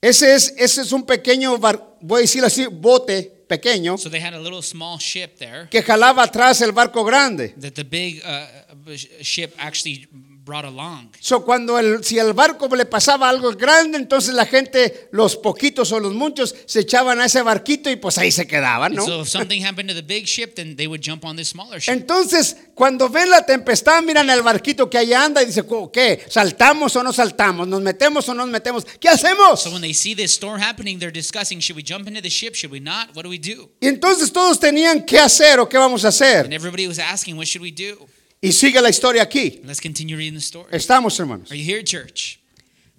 [0.00, 4.20] Ese es, ese es un pequeño, bar- voy a decirlo así, bote pequeño so they
[4.20, 7.54] had a little small ship there que jalaba atrás el barco grande.
[7.60, 10.06] that the big uh, ship actually
[10.44, 11.10] brought along.
[11.20, 15.92] So, cuando el, si el barco le pasaba algo grande, entonces la gente, los poquitos
[15.92, 19.04] o los muchos, se echaban a ese barquito y pues ahí se quedaban, And ¿no?
[19.04, 21.78] so if something happened to the big ship, then they would jump on this smaller
[21.80, 21.92] ship.
[21.92, 26.24] Entonces, cuando ven la tempestad, miran el barquito que ahí anda y dicen, ¿qué?
[26.30, 27.68] ¿Saltamos o no saltamos?
[27.68, 28.86] ¿Nos metemos o no nos metemos?
[28.98, 29.60] ¿Qué hacemos?
[29.60, 32.54] So when they see this storm happening, they're discussing, should we jump into the ship?
[32.54, 33.14] Should we not?
[33.14, 33.70] What do we do?
[33.82, 36.52] Y entonces todos tenían qué hacer o qué vamos a And hacer.
[36.54, 37.98] everybody was asking, what should we do?
[38.40, 39.60] Y sigue la historia aquí.
[39.64, 40.68] Let's continue reading the story.
[40.72, 41.50] Estamos, hermanos.
[41.50, 42.38] Are you here, church?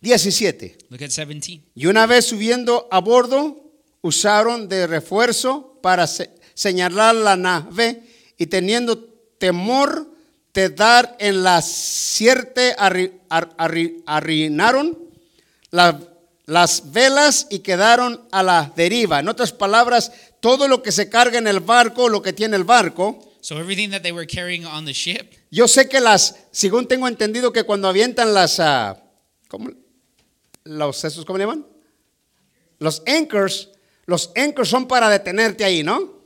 [0.01, 0.77] 17.
[0.89, 1.61] Look at 17.
[1.75, 3.71] Y una vez subiendo a bordo,
[4.01, 8.03] usaron de refuerzo para se- señalar la nave
[8.37, 8.97] y teniendo
[9.37, 10.13] temor
[10.53, 14.97] de dar en la cierte, arri- ar- arri- arrinaron
[15.71, 15.99] la-
[16.45, 19.19] las velas y quedaron a la deriva.
[19.19, 22.63] En otras palabras, todo lo que se carga en el barco, lo que tiene el
[22.63, 26.87] barco, So everything that they were carrying on the ship, yo sé que las, según
[26.87, 29.01] tengo entendido que cuando avientan las, ah,
[29.47, 29.71] ¿cómo?
[30.65, 31.65] Los, esos, ¿cómo le llaman?
[32.79, 33.69] Los anchors,
[34.05, 36.19] los anchors son para detenerte ahí, ¿no?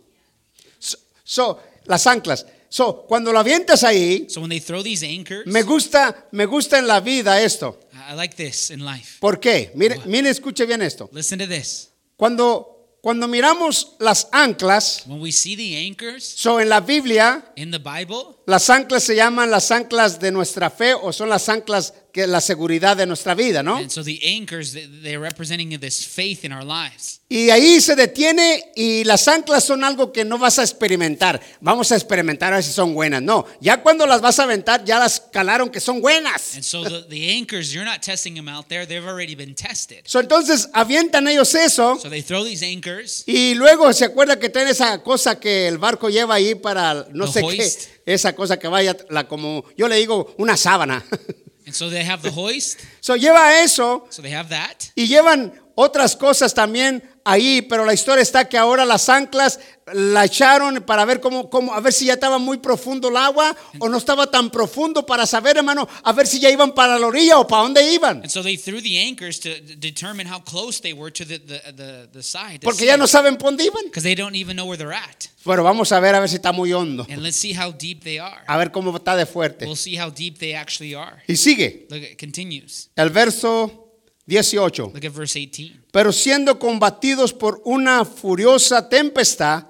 [0.80, 2.46] So, so, las anclas.
[2.70, 6.80] So, cuando lo avientas ahí, so when they throw these anchors, me gusta, me gusta
[6.80, 7.80] en la vida esto.
[8.10, 9.20] I like this in life.
[9.20, 9.72] ¿Por qué?
[9.76, 11.08] Mire, mire, escuche bien esto.
[11.14, 11.90] Listen to this.
[12.18, 12.73] Cuando,
[13.04, 17.78] cuando miramos las anclas, When we see the anchors so en la Biblia, in the
[17.78, 22.28] Bible, Las anclas se llaman las anclas de nuestra fe o son las anclas que
[22.28, 23.78] la seguridad de nuestra vida, ¿no?
[23.78, 27.22] and so the anchors, they- they're representing this faith in our lives.
[27.28, 31.42] Y ahí se detiene y las anclas son algo que no vas a experimentar.
[31.62, 33.24] Vamos a experimentar a ver si son buenas.
[33.24, 36.54] No, ya cuando las vas a aventar ya las calaron que son buenas.
[36.54, 40.04] And so the, the anchors, you're not testing them out there, they've already been tested.
[40.06, 44.50] So, entonces avientan ellos eso So they throw these anchors, y luego se acuerda que
[44.50, 47.82] tiene esa cosa que el barco lleva ahí para no The sé hoist.
[47.88, 51.04] qué, esa cosa que vaya la como yo le digo una sábana.
[51.66, 54.92] and so they have the hoist, so lleva eso so they have that.
[54.96, 59.60] Y llevan otras cosas también ahí, pero la historia está que ahora las anclas
[59.94, 63.54] la echaron para ver cómo, cómo, a ver si ya estaba muy profundo el agua
[63.80, 67.08] o no estaba tan profundo para saber, hermano, a ver si ya iban para la
[67.08, 68.18] orilla o para dónde iban.
[68.22, 71.38] And so they threw the anchors to d- determine how close they were to the,
[71.40, 72.60] the, the, the side.
[72.62, 73.84] Porque ya no saben por dónde iban.
[73.86, 75.28] Because they don't even know where they're at.
[75.44, 77.06] Bueno, vamos a ver a ver si está muy hondo.
[77.10, 78.42] And let's see how deep they are.
[78.48, 79.66] A ver cómo está de fuerte.
[79.66, 81.22] We'll see how deep they actually are.
[81.28, 82.90] Y sigue Look, it continues.
[82.96, 83.83] el verso
[84.26, 84.92] 18.
[84.94, 85.86] Look at verse 18.
[85.92, 89.66] Pero siendo combatidos por una furiosa tempestad,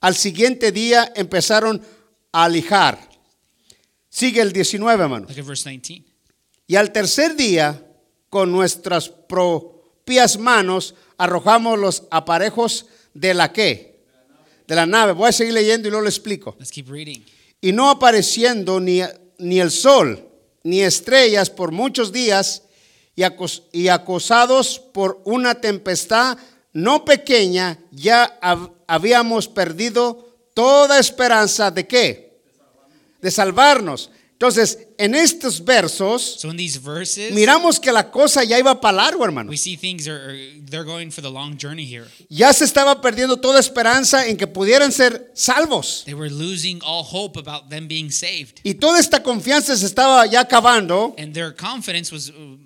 [0.00, 1.82] al siguiente día empezaron
[2.32, 2.98] a alijar.
[4.08, 5.26] Sigue el 19, hermano.
[5.28, 6.04] Look at verse 19.
[6.68, 7.82] Y al tercer día,
[8.28, 14.04] con nuestras propias manos, arrojamos los aparejos de la qué?
[14.66, 15.12] De la nave.
[15.12, 16.56] Voy a seguir leyendo y luego lo explico.
[16.58, 17.20] Let's keep reading.
[17.60, 19.00] Y no apareciendo ni,
[19.38, 20.28] ni el sol,
[20.62, 22.62] ni estrellas por muchos días,
[23.16, 23.24] y,
[23.72, 26.38] y acosados por una tempestad
[26.72, 32.38] no pequeña, ya hab- habíamos perdido toda esperanza de qué?
[33.22, 34.10] De salvarnos.
[34.38, 38.94] Entonces, en estos versos, So in these verses, miramos que la cosa ya iba para
[38.98, 39.48] largo, hermano.
[39.48, 40.36] we see things are
[40.84, 42.04] going for the long journey here.
[42.28, 46.02] Ya se estaba perdiendo toda esperanza en que pudieran ser salvos.
[46.04, 48.60] They were losing all hope about them being saved.
[48.62, 51.14] Y toda esta confianza se estaba ya acabando.
[51.16, 52.58] And their confidence was uh,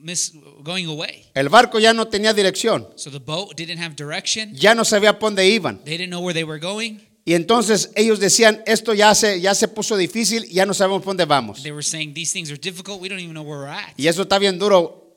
[0.64, 1.26] going away.
[1.34, 2.88] El barco ya no tenía dirección.
[2.96, 4.52] So the boat didn't have direction.
[4.56, 5.84] Ya no sabía por dónde iban.
[5.84, 7.00] They didn't know where they were going.
[7.30, 11.10] Y entonces ellos decían, esto ya se, ya se puso difícil, ya no sabemos por
[11.10, 11.62] dónde vamos.
[11.62, 13.00] They were saying these things are difficult.
[13.00, 13.94] We don't even know where we're at.
[13.96, 15.16] Y eso está bien duro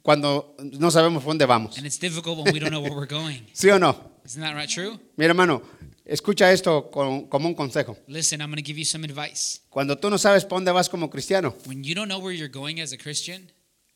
[0.00, 1.76] cuando no sabemos por dónde vamos.
[1.76, 3.42] And it's difficult when we don't know where we're going.
[3.52, 3.94] ¿Sí o no?
[4.24, 4.98] Isn't that right true?
[5.18, 5.60] Mi hermano,
[6.06, 7.94] escucha esto como un consejo.
[8.06, 9.60] Listen, I'm going to give you some advice.
[9.68, 12.48] Cuando tú no sabes por dónde vas como cristiano, When you don't know where you're
[12.48, 13.52] going as a Christian,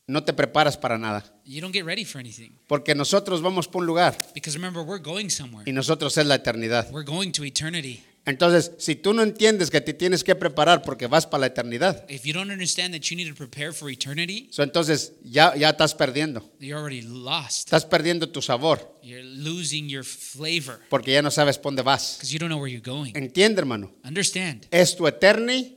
[0.06, 1.24] no te preparas para nada.
[1.44, 2.50] you don't get ready for anything.
[2.66, 5.68] Porque nosotros vamos por un lugar Because remember, we're going somewhere.
[5.68, 6.90] y nosotros es la eternidad.
[6.92, 8.02] We're going to eternity.
[8.26, 12.06] Entonces, si tú no entiendes que te tienes que preparar porque vas para la eternidad,
[12.08, 15.68] If you don't understand that you need to prepare for eternity, so, entonces ya, ya
[15.70, 16.42] estás perdiendo.
[16.58, 17.66] you're already lost.
[17.66, 22.14] Estás perdiendo tu sabor You're losing your flavor porque ya no sabes por dónde vas.
[22.16, 23.12] because you don't know where you're going.
[23.14, 23.92] Entiende, hermano.
[24.02, 25.72] Understand, Es tu eternidad.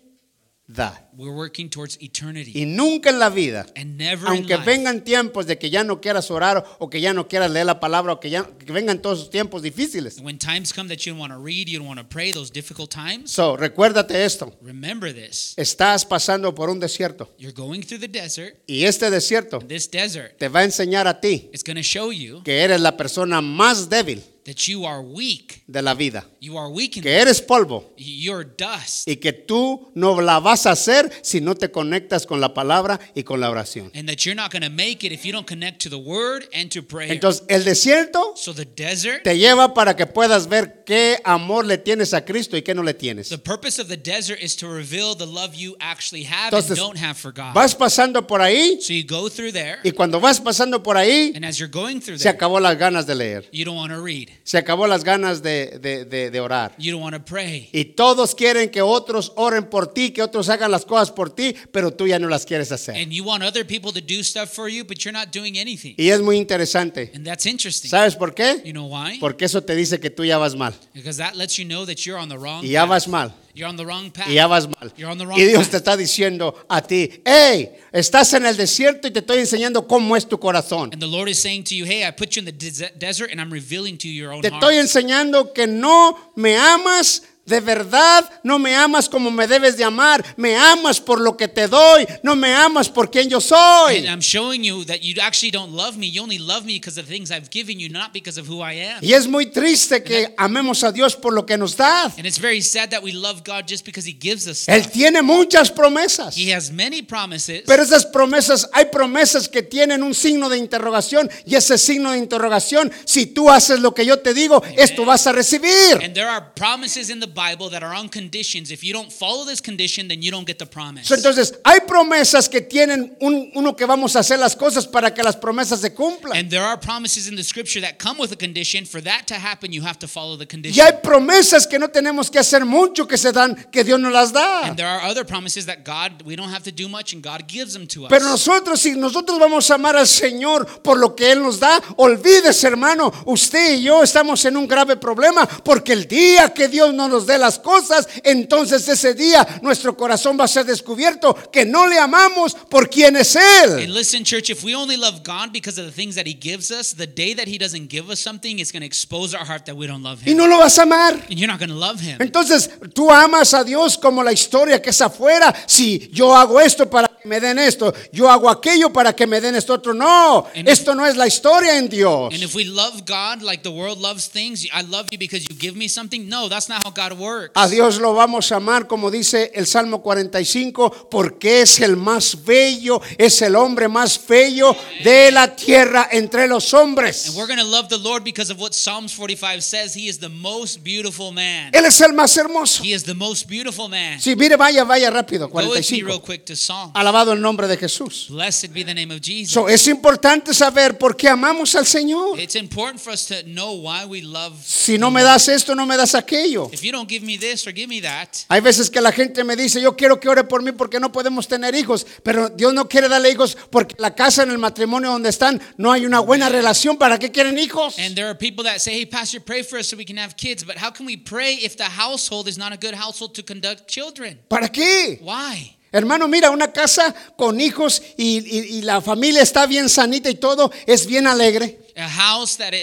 [1.15, 2.51] We're working towards eternity.
[2.53, 5.83] Y nunca en la vida, And never in aunque life, vengan tiempos de que ya
[5.85, 8.71] no quieras orar o que ya no quieras leer la palabra o que ya que
[8.73, 10.19] vengan todos esos tiempos difíciles.
[10.21, 12.51] when times come that you don't want to read, you don't want to pray, those
[12.51, 14.53] difficult times, So, recuérdate esto.
[14.61, 15.53] remember this.
[15.55, 18.57] Estás pasando por un desierto You're going through the desert.
[18.67, 22.11] y este desierto This desert te va a enseñar a ti is going to show
[22.11, 25.61] you que eres la persona más débil that you are weak.
[25.67, 29.07] de la vida, You are weak que eres polvo you're dust.
[29.07, 32.99] y que tú no la vas a hacer si no te conectas con la palabra
[33.13, 33.91] y con la oración.
[33.93, 36.47] And that you're not going to make it if you don't connect to the word
[36.53, 37.11] and to prayer.
[37.11, 41.77] Entonces, el desierto so the desert, te lleva para que puedas ver qué amor le
[41.77, 43.29] tienes a Cristo y qué no le tienes.
[43.29, 46.79] the purpose of the desert is to reveal the love you actually have Entonces, and
[46.79, 47.53] don't have for God.
[47.53, 51.33] Vas pasando por ahí so you go through there, y cuando vas pasando por ahí,
[51.35, 53.91] and as you're going through se there, acabó las ganas de leer, you don't want
[53.91, 54.29] to read.
[54.43, 56.73] Se acabó las ganas de, de- de- de orar.
[56.77, 57.69] You don't want to pray.
[57.73, 61.55] Y todos quieren que otros oren por ti, que otros hagan las cosas por ti,
[61.71, 62.95] pero tú ya no las quieres hacer.
[62.95, 65.95] And you want other people to do stuff for you, but you're not doing anything.
[65.97, 67.11] Y es muy interesante.
[67.13, 67.89] And that's interesting.
[67.89, 68.61] ¿Sabes por qué?
[68.63, 69.17] You know why?
[69.19, 70.73] Porque eso te dice que tú ya vas mal.
[70.93, 72.89] Because that lets you know that you're on the wrong Y ya path.
[72.89, 73.33] vas mal.
[73.57, 74.27] You're on the wrong path.
[74.29, 74.93] Y ya vas mal.
[74.95, 75.71] You're on the wrong Y Dios path.
[75.71, 80.15] te está diciendo a ti, hey, estás en el desierto y te estoy enseñando cómo
[80.15, 80.91] es tu corazón.
[80.93, 83.31] And the Lord is saying to you, hey, I put you in the des- desert
[83.31, 84.61] and I'm revealing to you your own Te heart.
[84.61, 89.83] estoy enseñando que no me amas de verdad, no me amas como me debes de
[89.83, 93.97] amar, me amas por lo que te doy, no me amas por quien yo soy.
[93.97, 96.07] And I'm showing you that you actually don't love me.
[96.07, 98.61] You only love me because of the things I've given you, not because of who
[98.61, 98.99] I am.
[99.01, 102.11] Y es muy triste que amemos a Dios por lo que nos da.
[102.17, 104.91] And it's very sad that we love God just because He gives us Él stuff.
[104.93, 106.35] tiene muchas promesas.
[106.37, 111.29] He has many promises, Pero esas promesas, hay promesas que tienen un signo de interrogación
[111.45, 115.25] y ese signo de interrogación, si tú haces lo que yo te digo, esto vas
[115.27, 115.97] a recibir.
[116.03, 118.71] and there are promises in the Bible that are on conditions.
[118.71, 121.07] If you don't follow this condition, then you don't get the promise.
[121.07, 125.13] So, Entonces, hay promesas que tienen un- uno que vamos a hacer las cosas para
[125.13, 126.35] que las promesas se cumplan.
[126.35, 128.85] And there are promises in the scripture that come with a condition.
[128.87, 130.83] For that to happen, you have to follow the Y condition.
[130.85, 134.31] hay promesas que no tenemos que hacer mucho, que se dan, que Dios nos las
[134.33, 134.63] da.
[134.63, 137.47] And there are other promises that God, we don't have to do much and God
[137.47, 138.09] gives them to us.
[138.09, 141.79] Pero nosotros, si nosotros vamos a amar al Señor por lo que Él nos da,
[141.97, 146.93] olvídese, hermano, usted y yo estamos en un grave problema, porque el día que Dios
[146.95, 151.65] no nos dé las cosas, entonces ese día nuestro corazón va a ser descubierto que
[151.65, 153.93] no le amamos por quien es And Él.
[153.93, 156.93] listen, church, if we only love God because of the things that He gives us,
[156.95, 159.75] the day that He doesn't give us something, it's going to expose our heart that
[159.75, 160.37] we don't love Y Him.
[160.37, 161.13] no lo vas a amar.
[161.29, 162.17] And you're not going to love Him.
[162.21, 165.53] Entonces, tú amas a Dios como la historia que es afuera.
[165.67, 169.41] Si yo hago esto para que me den esto, yo hago aquello para que me
[169.41, 169.93] den esto otro.
[169.93, 172.33] No, And esto no es la historia en Dios.
[172.33, 175.55] And if we love God like the world loves things, I love you because you
[175.57, 176.29] give me something.
[176.29, 177.51] No, that's not how God works.
[177.55, 182.43] A Dios lo vamos a amar, como dice el Salmo 45, porque es el más
[182.45, 187.33] bello, es el hombre más bello de la tierra entre los And hombres.
[187.35, 189.93] we're going to love the Lord because of what Psalms 45 says.
[189.95, 191.71] He is the most beautiful man.
[191.73, 192.83] Él es el más hermoso.
[192.83, 194.19] He is the most beautiful man.
[194.19, 196.21] Si mire, vaya, vaya rápido, Go with me real 45.
[196.25, 196.91] quick to Psalm.
[196.93, 198.27] Alabado el nombre de Jesús.
[198.29, 199.53] Blessed be the name of Jesus.
[199.53, 202.39] So, es importante saber por qué amamos al Señor.
[202.39, 204.53] It's important for us to know why we love.
[204.63, 206.69] Si no me das esto, no me das aquello.
[206.71, 209.43] If you don't give me this or give me that, Hay veces que la gente
[209.43, 212.73] me dice, yo quiero que ore por mí porque no podemos tener hijos, pero Dios
[212.73, 216.19] no quiere darle hijos porque la casa en el matrimonio donde están no hay una
[216.19, 216.97] buena relación.
[216.97, 217.97] ¿Para qué quieren hijos?
[217.99, 220.35] and there are people that say, "Hey, Pastor, pray for us so we can have
[220.35, 223.43] kids." But how can we pray if the household is not a good household to
[223.43, 224.39] conduct children?
[224.49, 225.19] ¿Para qué?
[225.21, 225.75] Why?
[225.91, 230.35] Hermano, mira, una casa con hijos y, y- y la familia está bien sanita y
[230.35, 231.79] todo, es bien alegre.
[231.97, 232.77] A house that uh,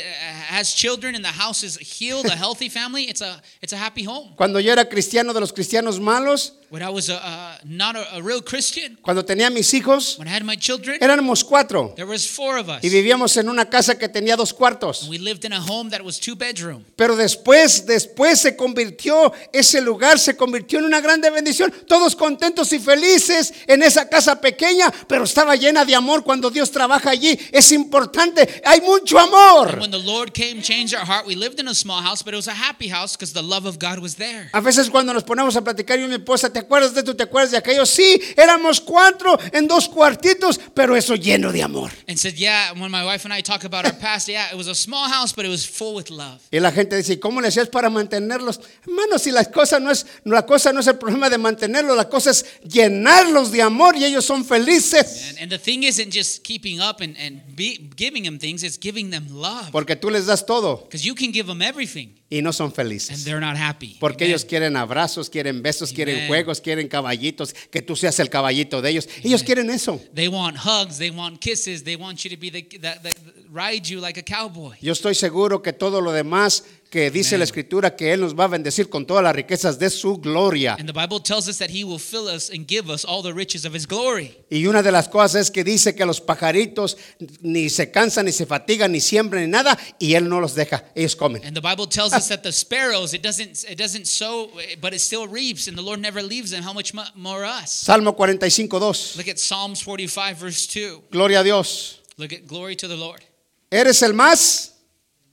[0.48, 4.02] has children and the house is healed, a healthy family, it's a it's a happy
[4.02, 4.34] home.
[4.36, 8.16] Cuando yo era cristiano de los cristianos malos, When I was a, uh, not a,
[8.16, 12.04] a real Christian, cuando tenía mis hijos, when I had my children, éramos cuatro there
[12.04, 12.82] was four of us.
[12.82, 15.06] y vivíamos en una casa que tenía dos cuartos.
[15.08, 16.84] We lived in a home that was two bedroom.
[16.96, 21.72] Pero después, después se convirtió, ese lugar se convirtió en una grande bendición.
[21.86, 26.72] Todos contentos y felices en esa casa pequeña, pero estaba llena de amor cuando Dios
[26.72, 27.38] trabaja allí.
[27.52, 29.78] Es importante, hay mucho amor.
[29.78, 31.24] When the Lord came, changed our heart.
[31.24, 33.64] We lived in a small house, but it was a happy house because the love
[33.64, 34.50] of God was there.
[34.52, 37.14] A veces cuando nos ponemos a platicar yo y mi esposa, ¿te acuerdas de esto?
[37.14, 37.86] ¿Te acuerdas de aquello?
[37.86, 41.90] Sí, éramos cuatro en dos cuartitos, pero eso lleno de amor.
[42.08, 42.72] And said, yeah.
[42.72, 45.32] When my wife and I talk about our past, yeah, it was a small house,
[45.34, 46.40] but it was full with love.
[46.50, 48.60] Y la gente dice, ¿y cómo le hacías para mantenerlos?
[48.86, 52.08] Hermano, si la cosa no es, la cosa no es el problema de mantenerlos, la
[52.08, 55.30] cosa es llenarlos de amor y ellos son felices.
[55.30, 58.78] And, and the thing isn't just keeping up and, and be, giving them things, it's
[58.78, 59.70] giving them love.
[59.70, 60.82] Porque tú les das todo.
[60.84, 62.14] Because you can give them everything.
[62.34, 63.24] Y no son and felices.
[63.24, 63.96] they're not happy.
[64.00, 64.30] Porque Amen.
[64.32, 66.28] ellos quieren abrazos, quieren besos, quieren Amen.
[66.28, 69.08] juegos, quieren caballitos, que tú seas el caballito de ellos.
[69.22, 70.00] Ellos quieren eso.
[70.14, 73.14] They want hugs, they want kisses, they want you to be the that, that
[73.50, 74.76] ride you like a cowboy.
[74.80, 77.40] Yo estoy seguro que todo lo demás que dice Amen.
[77.40, 80.76] la escritura, que Él nos va a bendecir con todas las riquezas de su gloria.
[80.78, 83.32] And the Bible tells us that he will fill us and give us all the
[83.32, 84.36] riches of his glory.
[84.50, 86.96] Y una de las cosas es que dice que los pajaritos
[87.40, 90.84] ni se cansan, ni se fatigan, ni siembran, ni nada, y Él no los deja,
[90.94, 91.44] ellos comen.
[91.44, 95.00] And the Bible tells us that the sparrows, it doesn't it doesn't sow, but it
[95.00, 96.62] still reaps, and the Lord never leaves them.
[96.62, 97.70] How much mo- more us?
[97.72, 99.16] Salmo 45, 2.
[99.16, 101.02] Look at Psalms 45, verse 2.
[101.10, 102.00] Gloria a Dios.
[102.16, 103.22] Look at glory to the Lord.
[103.70, 104.70] Eres el más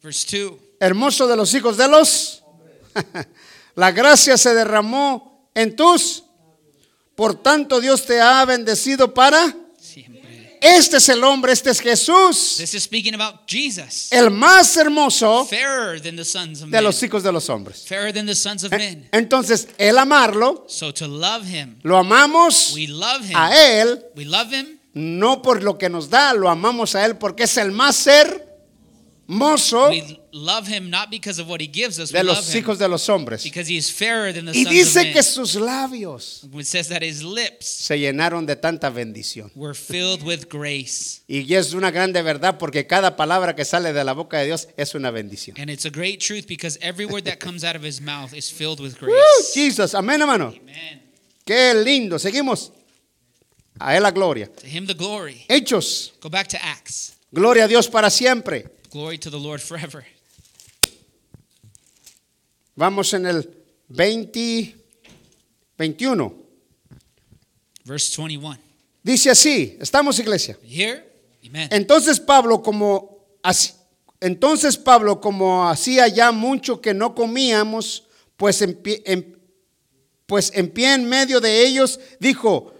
[0.02, 0.71] Verse 2.
[0.82, 2.44] Hermoso de los hijos de los.
[3.76, 6.24] La gracia se derramó en tus.
[7.16, 9.56] Por tanto, Dios te ha bendecido para.
[9.80, 10.58] Siempre.
[10.64, 14.12] Este es el hombre, este es Jesús, This is speaking about Jesus.
[14.12, 16.84] el más hermoso Fairer than the sons of de men.
[16.84, 17.84] los hijos de los hombres.
[17.88, 19.08] Fairer than the sons of men.
[19.12, 23.36] Entonces, el amarlo, So to love him, lo amamos we love him.
[23.36, 27.18] a Él, We love him no por lo que nos da, lo amamos a Él
[27.18, 27.96] porque es el más
[29.32, 32.12] We love him not because of what he gives us.
[32.12, 33.44] de we love los him hijos de los hombres.
[33.44, 35.14] because he is fairer than the Y sons of dice men.
[35.14, 39.50] que sus labios It says that his lips se llenaron de tanta bendición.
[39.56, 41.22] were filled with grace.
[41.30, 44.68] Y es una grande verdad porque cada palabra que sale de la boca de Dios
[44.76, 45.56] es una bendición.
[45.60, 48.52] And it's a great truth because every word that comes out of his mouth is
[48.52, 49.54] filled with Woo, grace.
[49.54, 50.48] Jesus, amén, hermano.
[50.50, 51.02] Amen.
[51.46, 52.20] Qué lindo.
[52.20, 52.72] Seguimos.
[53.80, 54.48] A Él la gloria.
[54.48, 55.46] To him the glory.
[55.50, 56.12] Hechos.
[56.22, 57.16] Go back to Acts.
[57.32, 58.66] Gloria a Dios para siempre.
[58.92, 60.06] Glory to the Lord forever.
[62.76, 63.50] Vamos en el
[63.89, 64.76] 20,
[65.78, 66.34] 21.
[67.86, 68.58] Verse 21.
[69.04, 70.58] Dice así, estamos iglesia.
[70.64, 71.04] Here?
[71.46, 71.70] Amen.
[71.72, 73.74] Entonces Pablo como así-
[74.20, 78.04] entonces Pablo como hacía ya mucho que no comíamos,
[78.38, 79.39] pues en pie, en-
[80.28, 82.74] pues en pie en medio de ellos dijo,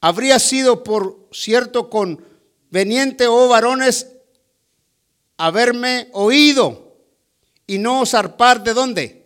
[0.00, 4.08] habría sido por cierto conveniente, oh varones,
[5.36, 6.96] haberme oído
[7.66, 9.24] y no zarpar de dónde?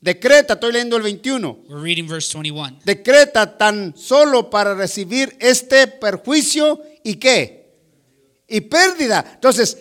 [0.00, 2.80] De Creta, estoy leyendo el 21 We're reading verse 21.
[2.84, 7.72] decreta tan solo para recibir este perjuicio y qué?
[8.46, 9.32] Y pérdida.
[9.34, 9.78] Entonces,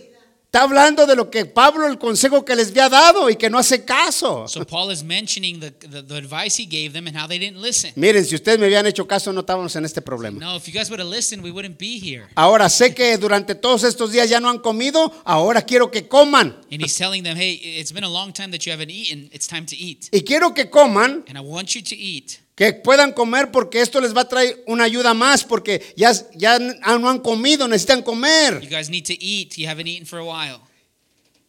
[0.56, 3.58] está hablando de lo que Pablo, el consejo que les había dado y que no
[3.58, 4.48] hace caso.
[4.48, 7.62] So Paul is mentioning the, the, the advice he gave them and how they didn't
[7.62, 7.92] listen.
[7.98, 10.40] Miren, si ustedes me habían hecho caso, no estábamos en este problema.
[10.40, 12.28] No, if you guys would have listened, we wouldn't be here.
[12.36, 16.56] Ahora sé que durante todos estos días ya no han comido, ahora quiero que coman.
[16.72, 19.30] And he's telling them, hey, it's been a long time that you haven't eaten.
[19.34, 20.08] It's time to eat.
[20.14, 22.45] Y quiero que coman, And I want you to eat.
[22.56, 26.58] Que puedan comer porque esto les va a traer una ayuda más porque ya, ya
[26.58, 28.62] no han comido, necesitan comer.
[28.62, 29.58] You guys need to eat.
[29.58, 30.62] You haven't eaten for a while.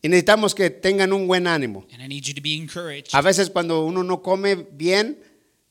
[0.02, 1.86] Y necesitamos que tengan un buen ánimo.
[1.92, 3.10] And I need you to be encouraged.
[3.12, 5.18] A veces cuando uno no come bien,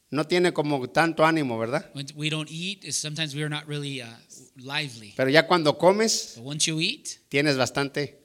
[0.09, 1.91] no tiene como tanto ánimo, ¿verdad?
[1.93, 4.07] When we don't eat, sometimes we are not really uh,
[4.55, 5.13] lively.
[5.17, 8.21] Pero ya cuando comes, But once you eat, tienes bastante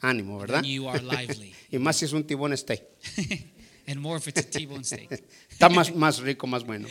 [0.00, 0.62] ánimo, ¿verdad?
[0.62, 1.54] then you are lively.
[1.70, 2.82] Y más si es un tibón steak.
[3.86, 5.08] and more if it's a T-bone steak.
[5.62, 6.88] Está más, más rico, más bueno.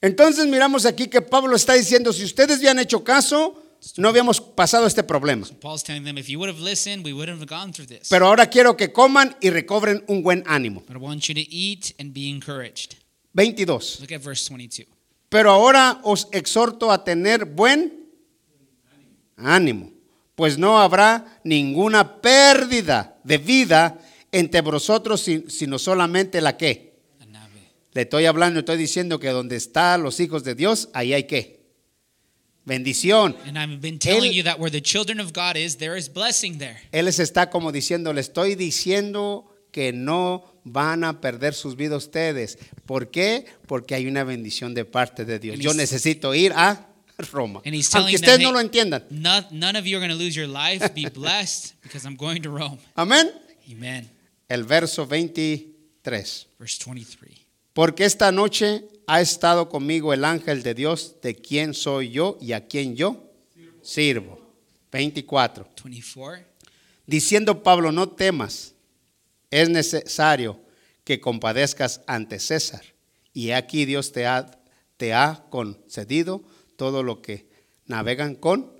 [0.00, 3.62] Entonces miramos aquí que Pablo está diciendo, si ustedes habían hecho caso,
[3.98, 5.46] no habíamos pasado este problema.
[8.08, 10.82] Pero ahora quiero que coman y recobren un buen ánimo.
[10.86, 12.94] But I want you to eat and be encouraged.
[13.34, 13.98] 22.
[14.00, 14.86] Look at verse 22.
[15.28, 18.06] Pero ahora os exhorto a tener buen
[19.36, 19.92] ánimo,
[20.34, 23.98] pues no habrá ninguna pérdida de vida
[24.32, 26.87] entre vosotros, si- sino solamente la que.
[27.94, 31.58] Le estoy hablando, estoy diciendo que donde están los hijos de Dios, ahí hay que.
[32.64, 33.34] Bendición.
[33.46, 36.12] And I've been telling Él- you that where the children of God is, there is
[36.12, 36.76] blessing there.
[36.92, 42.04] Él les está como diciendo, le estoy diciendo que no van a perder sus vidas
[42.04, 42.58] ustedes.
[42.84, 43.46] ¿Por qué?
[43.66, 45.54] Porque hay una bendición de parte de Dios.
[45.54, 46.86] And Yo necesito ir a
[47.32, 47.62] Roma.
[47.64, 49.04] And he's Aunque them, ustedes no "Hey, lo entiendan.
[49.08, 50.86] None, none of you are going to lose your life.
[50.94, 52.78] Be blessed because I'm going to Rome.
[52.96, 53.30] Amén.
[53.70, 54.10] Amen.
[54.46, 56.46] El verso 23.
[56.58, 57.37] Verse 23.
[57.78, 62.50] Porque esta noche ha estado conmigo el ángel de Dios, de quien soy yo y
[62.50, 63.30] a quien yo
[63.82, 64.52] sirvo.
[64.90, 65.64] 24.
[65.84, 66.44] 24.
[67.06, 68.74] Diciendo Pablo, no temas,
[69.52, 70.60] es necesario
[71.04, 72.82] que compadezcas ante César.
[73.32, 74.60] Y aquí Dios te ha,
[74.96, 76.42] te ha concedido
[76.74, 77.48] todo lo que
[77.86, 78.72] navegan con.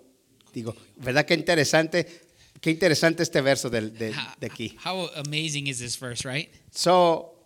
[0.53, 2.23] Digo, ¿verdad qué interesante?
[2.61, 4.13] Qué interesante este verso de, de
[4.51, 4.77] aquí.
[4.85, 6.51] how amazing is this verse, right?
[6.73, 7.38] So,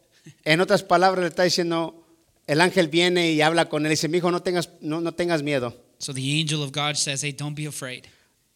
[0.45, 2.07] en otras palabras, le está diciendo,
[2.47, 5.12] el ángel viene y habla con él y dice, mi hijo, no tengas, no, no
[5.12, 8.05] tengas miedo, So the angel of God says, hey, don't be afraid.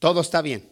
[0.00, 0.68] todo está bien.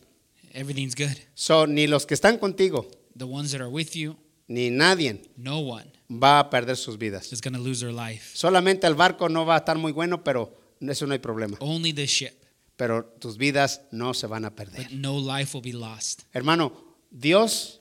[0.52, 1.16] Everything's good.
[1.34, 4.16] So, ni los que están contigo, the ones that are with you,
[4.48, 7.32] ni nadie no one va a perder sus vidas.
[7.32, 8.36] is going to lose their life.
[8.36, 11.56] Solamente el barco no va a estar muy bueno, pero eso no hay problema.
[11.60, 12.32] Only the ship,
[12.76, 14.82] Pero tus vidas no se van a perder.
[14.88, 16.22] but no life will be lost.
[16.32, 16.72] Hermano,
[17.10, 17.80] Dios,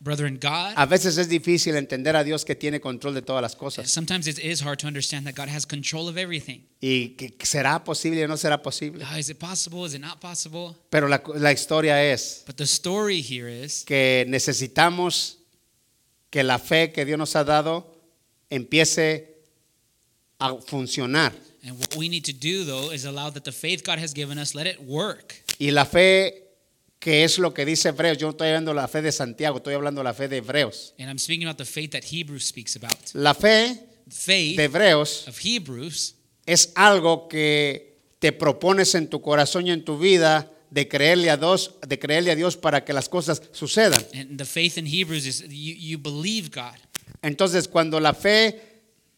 [0.00, 3.56] Brethren, God, a veces es difícil entender a Dios que tiene control de todas las
[3.56, 3.90] cosas.
[3.90, 6.60] sometimes it is hard to understand that God has control of everything.
[6.80, 9.02] Y que será posible o no será posible.
[9.04, 9.84] Ah, Is it possible?
[9.84, 10.76] Is it not possible?
[10.90, 15.38] Pero la, la historia es But the story here is que necesitamos
[16.30, 17.84] que la fe que Dios nos ha dado
[18.50, 19.34] empiece
[20.38, 21.32] a funcionar.
[21.64, 24.38] And what we need to do, though, is allow that the faith God has given
[24.38, 25.34] us, let it work.
[25.58, 26.47] Y la fe,
[26.98, 29.58] que es lo que dice Hebreos, yo no estoy hablando de la fe de Santiago,
[29.58, 30.94] estoy hablando de la fe de Hebreos.
[30.98, 32.96] And I'm speaking about the faith that Hebrews speaks about.
[33.14, 33.78] La fe
[34.10, 36.14] Faith de Hebreos of Hebrews
[36.46, 41.36] es algo que te propones en tu corazón y en tu vida de creerle a
[41.36, 44.02] Dios, de creerle a Dios para que las cosas sucedan.
[44.14, 46.76] and the faith in Hebrews is you, you believe God.
[47.22, 48.60] Entonces, cuando la fe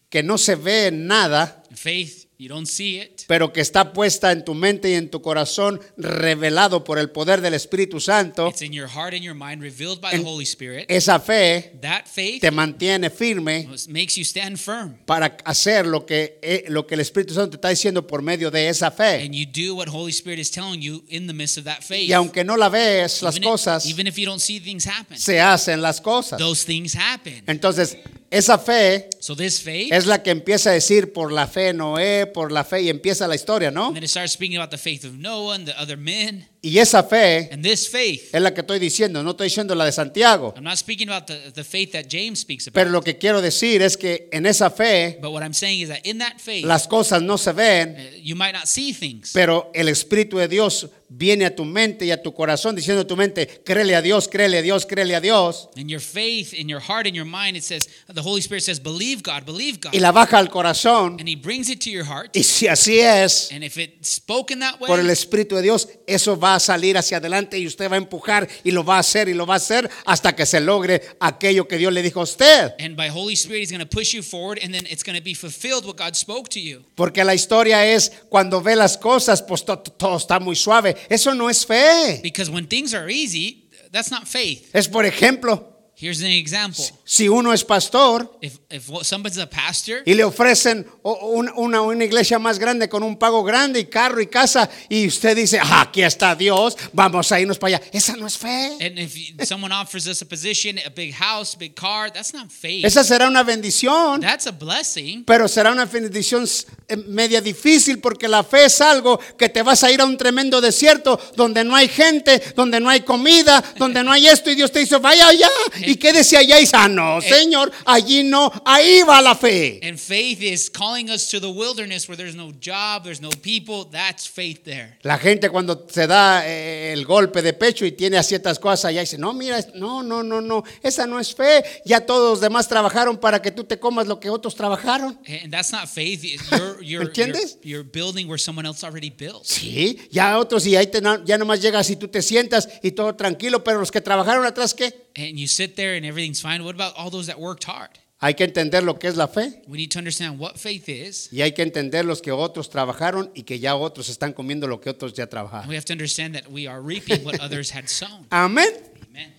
[0.09, 4.32] que no se ve en nada, Faith, you don't see it, pero que está puesta
[4.32, 8.62] en tu mente y en tu corazón, revelado por el poder del Espíritu Santo, it's
[8.62, 10.86] in your heart and your mind, revealed by the Holy Spirit.
[10.88, 14.97] esa fe That faith te mantiene firme makes you stand firm.
[15.05, 18.51] para hacer lo que, eh, lo que el Espíritu Santo te está diciendo por medio
[18.51, 19.22] de esa fe.
[19.22, 22.09] And you do what Holy Spirit is telling you in the midst of that faith.
[22.09, 24.86] Y aunque no la ves, las even, if, cosas even if you don't see things
[24.86, 26.38] happen, se hacen las cosas.
[26.38, 27.43] those things happen.
[27.47, 27.99] Entonces,
[28.31, 32.26] esa fe So this faith, es la que empieza a decir por la fe Noé,
[32.26, 33.89] por la fe y empieza la historia, ¿no?
[33.89, 36.47] and then it starts speaking about the faith of Noah and the other men.
[36.62, 39.86] Y esa fe And this faith, es la que estoy diciendo, no estoy diciendo la
[39.86, 40.52] de Santiago.
[40.56, 42.74] I'm not speaking about the, the faith that James speaks about.
[42.74, 45.88] Pero lo que quiero decir es que en esa fe but what I'm saying is
[45.88, 49.32] that in that faith, las cosas no se ven, uh, you might not see things.
[49.32, 53.06] pero el Espíritu de Dios viene a tu mente y a tu corazón diciendo a
[53.06, 55.68] tu mente, créele a Dios, créele a Dios, créele a Dios.
[55.76, 58.78] In your faith, in your heart, in your mind, it says, the Holy Spirit says,
[58.78, 59.92] believe God, believe God.
[59.92, 61.16] Y la baja al corazón.
[61.18, 62.36] And He brings it to your heart.
[62.36, 65.88] Y si así es, And if it's spoken that way, por el Espíritu de Dios,
[66.06, 69.01] eso va a salir hacia adelante y usted va a empujar y lo va a
[69.01, 72.20] hacer y lo va a hacer hasta que se logre aquello que Dios le dijo
[72.20, 72.72] a usted.
[72.78, 75.22] and by Holy Spirit, He's going to push you forward, and then it's going to
[75.24, 76.82] be fulfilled what God spoke to you.
[76.94, 80.96] Porque la historia es cuando ve las cosas, pues to- to- todo está muy suave.
[81.09, 82.20] Eso no es fe.
[82.22, 84.68] Because when things are easy, that's not faith.
[84.74, 85.70] Es por ejemplo,
[86.01, 86.84] Here's an example.
[87.05, 91.51] si uno es pastor If, if somebody's a pastor y le ofrecen o- o un-
[91.57, 95.36] una, una iglesia más grande con un pago grande y carro y casa y usted
[95.36, 97.86] dice, "Ah, aquí está Dios, vamos a irnos para allá.
[97.92, 98.78] Esa no es fe.
[98.80, 99.14] and if
[99.46, 102.84] someone offers us a position, a big house, big car, that's not faith.
[102.84, 104.20] Esa será una bendición.
[104.22, 105.24] That's a blessing.
[105.26, 106.46] Pero será una bendición
[106.88, 110.16] eh, media difícil porque la fe es algo que te vas a ir a un
[110.16, 114.55] tremendo desierto donde no hay gente, donde no hay comida, donde no hay esto y
[114.55, 115.48] Dios te dice, vaya allá
[115.91, 119.80] y quédese allá y dice, ah, no, Señor, allí no, ahí va la fe.
[119.82, 123.86] And faith is calling us to the wilderness where there's no job, there's no people.
[123.91, 124.99] That's faith there.
[125.03, 128.86] La gente cuando se da eh, el golpe de pecho y tiene a ciertas cosas
[128.86, 131.64] allá dice, no, mira, no, no, no, no, esa no es fe.
[131.84, 135.18] Ya todos los demás trabajaron para que tú te comas lo que otros trabajaron.
[135.26, 136.22] And that's not faith.
[136.22, 137.59] You're, you're, you're, ¿Entiendes?
[137.62, 139.45] you're building where someone else already built.
[139.45, 143.14] Sí, ya otros y ahí te- ya nomás llegas y tú te sientas y todo
[143.14, 145.09] tranquilo, pero los que trabajaron atrás, ¿qué?
[145.16, 146.64] And you sit there and everything's fine.
[146.64, 147.90] What about all those that worked hard?
[148.22, 151.30] Hay que entender lo que es la fe We need to understand what faith is.
[151.32, 154.78] y hay que entender los que otros trabajaron y que ya otros están comiendo lo
[154.80, 155.68] que otros ya trabajaron.
[155.68, 158.26] we have to understand that we are reaping what others had sown.
[158.30, 158.68] Amén.
[159.08, 159.32] Amen.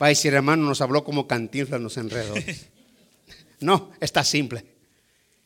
[0.00, 2.34] Va a decir, hermano, nos habló como cantinflas, nos enredó.
[3.60, 4.64] No, está simple.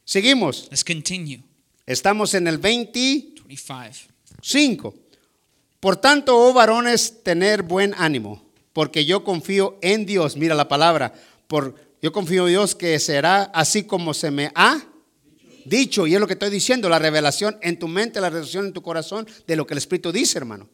[0.05, 0.69] Seguimos.
[0.71, 1.43] Let's continue.
[1.87, 3.43] Estamos en el 25.
[3.49, 4.95] 25.
[5.81, 10.37] Por tanto, oh varones, tener buen ánimo, porque yo confío en Dios.
[10.37, 11.13] Mira la palabra.
[11.47, 14.83] Por, yo confío en Dios que será así como se me ha
[15.65, 16.07] dicho.
[16.07, 18.83] Y es lo que estoy diciendo, la revelación en tu mente, la revelación en tu
[18.83, 20.69] corazón de lo que el Espíritu dice, hermano.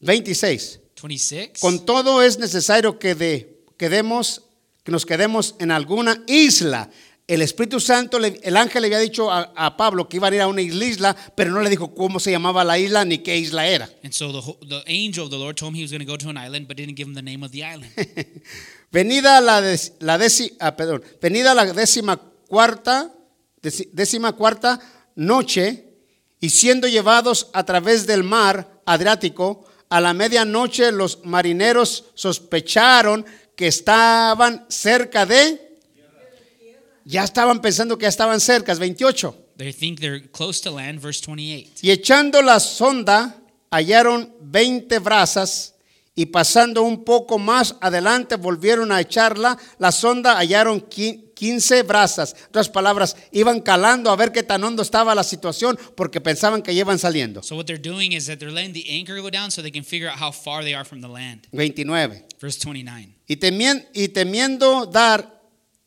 [0.00, 0.80] 26.
[1.00, 1.50] 26.
[1.60, 4.42] Con todo es necesario que, de, quedemos,
[4.82, 6.90] que nos quedemos en alguna isla.
[7.32, 10.42] El Espíritu Santo, el ángel le había dicho a, a Pablo que iba a ir
[10.42, 13.66] a una isla, pero no le dijo cómo se llamaba la isla ni qué isla
[13.66, 13.88] era.
[14.04, 16.12] And so the, ho- the angel of the Lord told him he was going to
[16.12, 17.90] go to an island, but didn't give him the name of the island.
[18.92, 22.18] Venida la, des- la déci- ah, perdón, venida la décima
[22.48, 23.10] cuarta,
[23.62, 24.78] deci- décima cuarta
[25.14, 25.86] noche,
[26.38, 33.24] y siendo llevados a través del mar Adriático, a la medianoche los marineros sospecharon
[33.56, 35.71] que estaban cerca de,
[37.04, 39.34] ya estaban pensando que ya estaban cerca, 28.
[39.56, 41.80] they think they're close to land, verse 28.
[41.82, 43.36] Y echando la sonda,
[43.70, 45.68] hallaron 20 brazas
[46.14, 49.56] Y pasando un poco más adelante, volvieron a echarla.
[49.78, 52.34] La sonda hallaron qui- 15 brazas.
[52.38, 56.60] En otras palabras, iban calando a ver qué tan hondo estaba la situación porque pensaban
[56.62, 57.42] que ya iban saliendo.
[57.42, 59.84] So what they're doing is that they're letting the anchor go down so they can
[59.84, 61.46] figure out how far they are from the land.
[61.50, 62.26] 29.
[62.38, 63.16] Verse 29.
[63.26, 65.40] Y, temien- y temiendo dar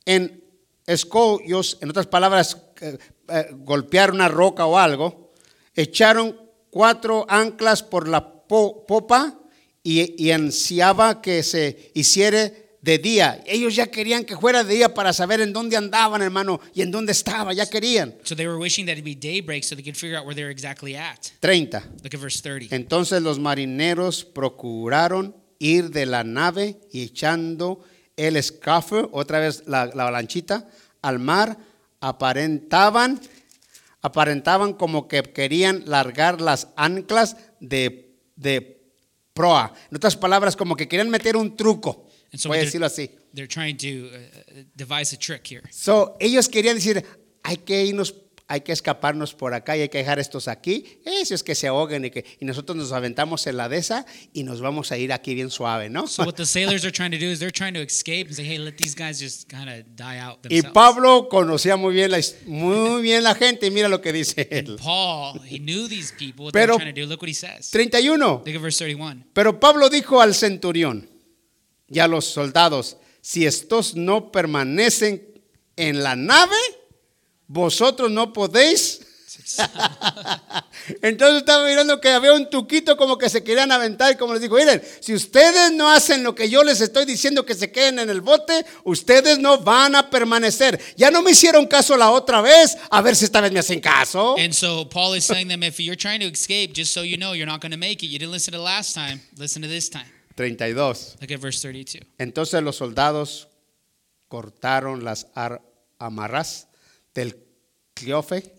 [0.07, 0.41] en
[0.87, 2.97] escollos, en otras palabras, eh,
[3.29, 5.33] eh, golpear una roca o algo,
[5.73, 9.39] echaron cuatro anclas por la po- popa
[9.83, 13.41] y, y ansiaba que se hiciere de día.
[13.47, 16.91] Ellos ya querían que fuera de día para saber en dónde andaban, hermano, y en
[16.91, 18.15] dónde estaba, ya querían.
[18.23, 20.51] So they were wishing that it'd be daybreak so they could figure out where they're
[20.51, 21.31] exactly at.
[21.41, 21.79] 30.
[22.03, 22.75] Look at verse 30.
[22.75, 27.79] Entonces los marineros procuraron ir de la nave y echando
[28.17, 30.67] el escafe, otra vez la, la lanchita,
[31.01, 31.57] al mar,
[31.99, 33.19] aparentaban,
[34.01, 38.75] aparentaban como que querían largar las anclas de, de
[39.33, 39.73] proa.
[39.89, 42.07] En otras palabras, como que querían meter un truco.
[42.33, 43.09] So Voy a decirlo así.
[43.33, 45.63] They're trying to uh, devise a trick here.
[45.71, 47.03] So, ellos querían decir,
[47.43, 48.15] hay que irnos,
[48.47, 50.99] hay que escaparnos por acá y hay que dejar estos aquí.
[51.03, 54.05] Eso es que se ahoguen y, que, y nosotros nos aventamos en la de esa
[54.33, 56.05] y nos vamos a ir aquí bien suave, ¿no?
[56.05, 58.45] So what the sailors are trying to do is they're trying to escape and say,
[58.45, 60.61] hey, let these guys just kind of die out Y.
[60.61, 64.47] Pablo conocía muy bien la, his- muy bien la gente y mira lo que dice
[64.51, 64.75] él.
[64.77, 67.07] Paul, he knew these people, what Pero- trying to do.
[67.07, 67.71] Look what he says.
[67.71, 68.43] 31.
[68.45, 69.25] Look at verse 31.
[69.33, 71.09] Pero Pablo dijo al centurión
[71.89, 75.41] y a los soldados, si estos no permanecen
[75.77, 76.55] en la nave,
[77.47, 79.01] vosotros no podéis.
[81.01, 84.41] Entonces estaba mirando que había un tuquito como que se querían aventar y como les
[84.41, 87.99] dijo, miren, si ustedes no hacen lo que yo les estoy diciendo que se queden
[87.99, 90.79] en el bote, ustedes no van a permanecer.
[90.95, 93.79] Ya no me hicieron caso la otra vez, a ver si esta vez me hacen
[93.81, 94.35] caso.
[94.37, 97.33] And so Paul is telling them, if you're trying to escape, just so you know,
[97.33, 98.09] you're not going to make it.
[98.09, 99.21] You didn't listen to last time.
[99.37, 100.05] Listen to this time.
[100.37, 100.75] 32.
[101.21, 102.01] Look at verse 32.
[102.19, 103.47] Entonces los soldados
[104.27, 105.61] cortaron las ar-
[105.99, 106.67] amarras
[107.15, 107.43] del
[107.95, 108.53] cliofe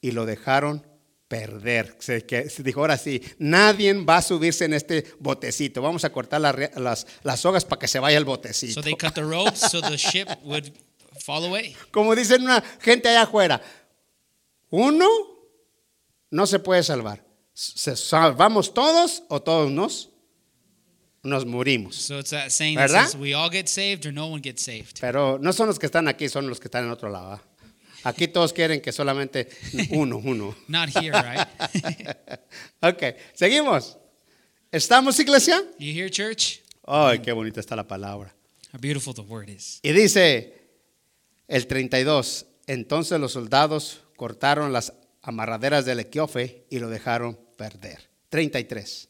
[0.00, 0.84] y lo dejaron
[1.28, 1.94] perder.
[2.00, 5.82] Se, que- se dijo, ahora sí, nadie va a subirse en este botecito.
[5.82, 8.74] Vamos a cortar las re- las, las sogas para que se vaya el botecito.
[8.74, 10.72] So they cut the ropes so the ship would
[11.24, 11.76] fall away.
[11.92, 13.60] Como dicen una gente allá afuera,
[14.70, 15.06] uno
[16.30, 17.24] no se puede salvar.
[17.52, 20.10] ¿Se salvamos todos o todos nos,
[21.24, 21.96] nos morimos?
[21.96, 23.04] So it's that saying that ¿Verdad?
[23.08, 24.98] says we all get saved or no one gets saved.
[25.00, 27.32] Pero no son los que están aquí, son los que están en otro lado.
[27.32, 27.42] ¿ah?
[28.04, 29.48] Aquí todos quieren que solamente
[29.90, 30.56] uno, uno.
[30.68, 31.48] Not here, right?
[32.82, 33.02] ok,
[33.34, 33.96] seguimos.
[34.70, 35.62] ¿Estamos, iglesia?
[35.78, 36.60] you hear, church?
[36.86, 38.34] Ay, qué bonita está la palabra.
[38.72, 39.80] How beautiful the word is.
[39.82, 40.54] Y dice
[41.48, 44.92] el 32, entonces los soldados cortaron las
[45.22, 48.10] amarraderas del equiofe y lo dejaron perder.
[48.28, 49.08] 33.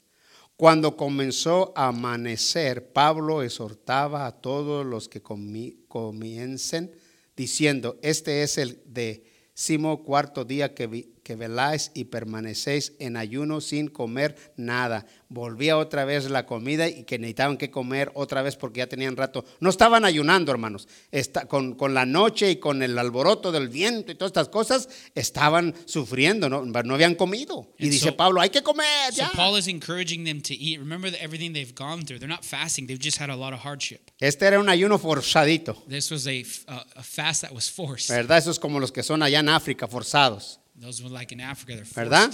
[0.56, 6.92] Cuando comenzó a amanecer, Pablo exhortaba a todos los que comi- comiencen
[7.38, 13.60] diciendo, este es el décimo cuarto día que, vi- que veláis y permanecéis en ayuno
[13.60, 15.04] sin comer nada.
[15.28, 19.14] Volvía otra vez la comida y que necesitaban que comer otra vez porque ya tenían
[19.14, 19.44] rato.
[19.60, 20.88] No estaban ayunando, hermanos.
[21.12, 24.88] Está, con, con la noche y con el alboroto del viento y todas estas cosas,
[25.14, 27.74] estaban sufriendo, no, no habían comido.
[27.78, 29.12] Y And dice so- Pablo, hay que comer.
[29.12, 29.30] So ya".
[29.34, 30.78] Paul is encouraging them to eat.
[30.78, 32.20] Remember that everything they've gone through.
[32.20, 32.86] They're not fasting.
[32.86, 34.10] They've just had a lot of hardship.
[34.20, 35.74] Este era un ayuno forzadito.
[35.86, 38.08] This was a, f- a- a fast that was forced.
[38.08, 38.38] ¿Verdad?
[38.38, 40.58] Esos como los que son allá en África, forzados.
[40.80, 41.96] Those were like in Africa, they're forced.
[41.96, 42.30] ¿Verdad?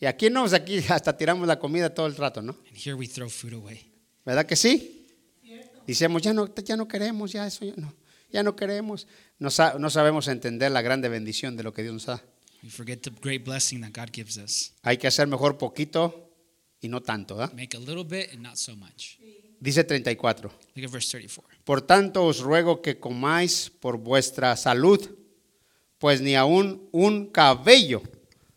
[0.00, 2.52] Y aquí no, aquí hasta tiramos la comida todo el rato, ¿no?
[2.68, 3.90] And here we throw food away.
[4.24, 5.06] ¿Verdad que sí?
[5.86, 7.94] Decimos, ya no, ya no queremos, ya eso, ya no,
[8.32, 9.06] ya no queremos.
[9.38, 12.22] No, sa- no sabemos entender la grande bendición de lo que Dios nos da.
[12.62, 14.72] We forget the great blessing that God gives us.
[14.82, 16.32] Hay que hacer mejor poquito
[16.80, 17.52] y no tanto, ¿verdad?
[17.54, 19.18] Make a little bit and not so much.
[19.60, 20.50] Dice 34.
[20.74, 21.44] Look at verse 34.
[21.64, 25.00] Por tanto os ruego que comáis por vuestra salud,
[26.04, 28.02] pues ni aun un cabello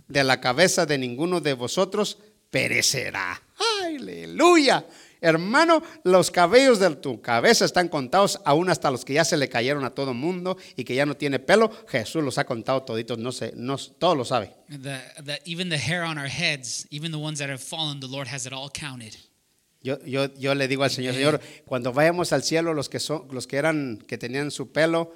[0.09, 2.17] de la cabeza de ninguno de vosotros
[2.49, 3.41] perecerá.
[3.85, 4.85] Aleluya.
[5.21, 9.47] Hermano, los cabellos de tu cabeza están contados, aún hasta los que ya se le
[9.47, 11.71] cayeron a todo mundo y que ya no tiene pelo.
[11.87, 14.51] Jesús los ha contado toditos, no sé, no, todo lo sabe.
[14.67, 18.09] The, the, even the hair on our heads, even the ones that have fallen, the
[18.09, 19.15] Lord has it all counted.
[19.81, 23.29] Yo, yo, yo le digo al Señor, Señor, cuando vayamos al cielo, los que son,
[23.31, 25.13] los que eran, que tenían su pelo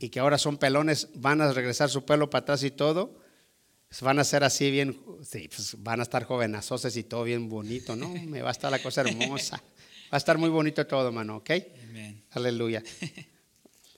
[0.00, 3.20] y que ahora son pelones, van a regresar su pelo para atrás y todo.
[4.00, 7.94] Van a ser así bien, sí, pues van a estar jovenazoses y todo bien bonito,
[7.96, 8.08] ¿no?
[8.08, 9.56] Me va a estar la cosa hermosa.
[10.12, 11.50] Va a estar muy bonito todo, hermano, ¿ok?
[11.88, 12.24] Amen.
[12.30, 12.82] Aleluya.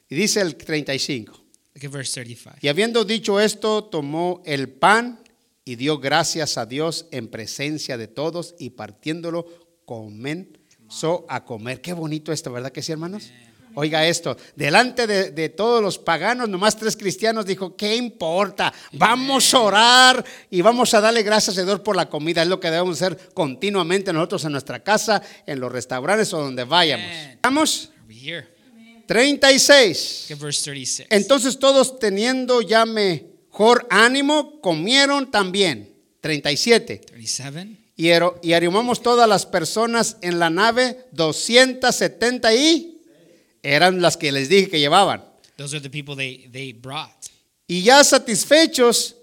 [0.08, 1.32] Y dice el 35.
[1.32, 2.58] Look at verse 35.
[2.60, 5.22] Y habiendo dicho esto, tomó el pan
[5.64, 9.46] y dio gracias a Dios en presencia de todos y partiéndolo,
[9.86, 10.58] comen,
[10.92, 11.80] So, a comer.
[11.80, 13.30] Qué bonito esto, ¿verdad que sí, hermanos?
[13.74, 18.72] Oiga esto, delante de, de todos los paganos, nomás tres cristianos dijo, ¿qué importa?
[18.92, 22.42] Vamos a orar y vamos a darle gracias a Dios por la comida.
[22.42, 26.64] Es lo que debemos hacer continuamente nosotros en nuestra casa, en los restaurantes o donde
[26.64, 27.06] vayamos.
[27.42, 28.48] Vamos, Are we here?
[29.06, 30.26] 36.
[30.30, 31.08] Look at verse 36.
[31.10, 35.94] Entonces todos teniendo ya mejor ánimo, comieron también.
[36.20, 37.00] 37.
[37.06, 37.82] 37.
[37.96, 38.08] Y,
[38.48, 42.91] y arrimamos todas las personas en la nave, 270 y
[43.62, 45.24] eran las que les dije que llevaban.
[45.56, 47.10] Those are the people they, they brought.
[47.66, 49.16] Y ya satisfechos,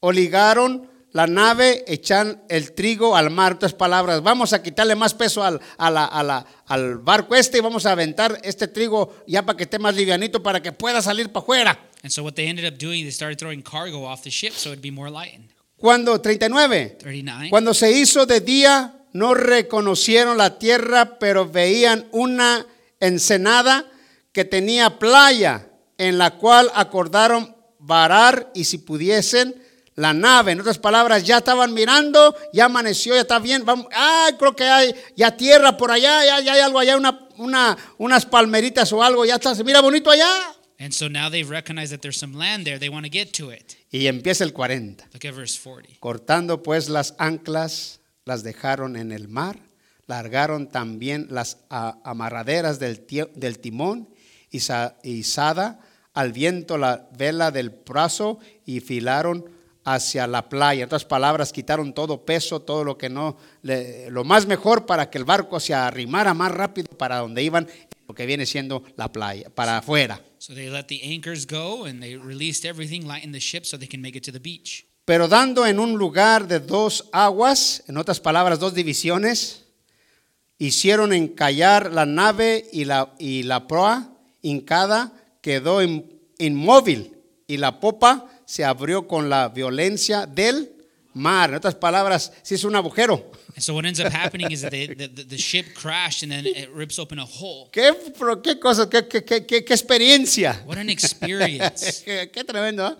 [0.00, 3.54] oligaron la nave, echan el trigo al mar.
[3.54, 7.58] Otras palabras, vamos a quitarle más peso al, a la- a la- al barco este
[7.58, 11.00] y vamos a aventar este trigo ya para que esté más livianito para que pueda
[11.00, 11.78] salir para afuera.
[12.02, 14.70] And so what they ended up doing, they started throwing cargo off the ship so
[14.70, 15.50] it'd be more lightened.
[15.76, 17.50] Cuando, 39, 39.
[17.50, 22.66] cuando se hizo de día, no reconocieron la tierra, pero veían una
[23.06, 23.90] ensenada
[24.32, 29.54] que tenía playa, en la cual acordaron varar y si pudiesen
[29.94, 30.52] la nave.
[30.52, 33.64] En otras palabras, ya estaban mirando, ya amaneció, ya está bien.
[33.64, 37.28] Vamos, ah, creo que hay ya tierra por allá, ya, ya hay algo allá, una,
[37.36, 40.54] una, unas palmeritas o algo, ya está, se mira bonito allá.
[40.78, 42.78] And so now they've recognized that there's some land there.
[42.78, 43.76] They want to get to it.
[43.92, 45.04] Y empieza el 40.
[45.12, 46.00] Look at verse 40.
[46.00, 49.60] Cortando pues las anclas, las dejaron en el mar,
[50.06, 54.08] largaron también las a- amarraderas del, del timón,
[54.50, 55.80] y sa- izada
[56.12, 59.50] al viento la vela del brazo y filaron
[59.84, 60.82] hacia la playa.
[60.82, 65.10] En otras palabras, quitaron todo peso, todo lo que no, le- lo más mejor para
[65.10, 67.66] que el barco se arrimara más rápido para donde iban,
[68.06, 70.20] lo que viene siendo la playa, para afuera.
[70.38, 73.88] So they let the anchors go and they released everything, lightened the ship so they
[73.88, 74.86] can make it to the beach.
[75.06, 79.63] Pero dando en un lugar de dos aguas, en otras palabras, dos divisiones,
[80.58, 84.10] hicieron encallar la nave y la, y la proa
[84.42, 90.70] hincada quedó in- inmóvil y la popa se abrió con la violencia del
[91.14, 91.50] mar.
[91.50, 93.30] En otras palabras, si es un agujero.
[93.54, 96.32] And so what ends up happening is that they, the, the, the ship crashed and
[96.32, 97.68] then it rips open a hole.
[97.72, 100.60] ¿Qué, pero qué cosa, qué, qué- qué- qué- experiencia?
[100.66, 102.02] What an experience.
[102.04, 102.86] qué, qué tremendo.
[102.88, 102.96] ¿eh?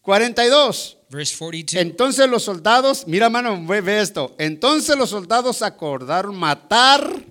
[0.00, 0.96] 42.
[1.12, 1.74] Verse 42.
[1.74, 4.34] Entonces los soldados, mira mano, ve, ve esto.
[4.38, 7.26] Entonces los soldados acordaron matar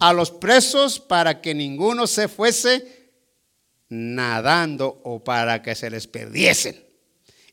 [0.00, 3.12] a los presos para que ninguno se fuese
[3.90, 6.82] nadando o para que se les perdiesen.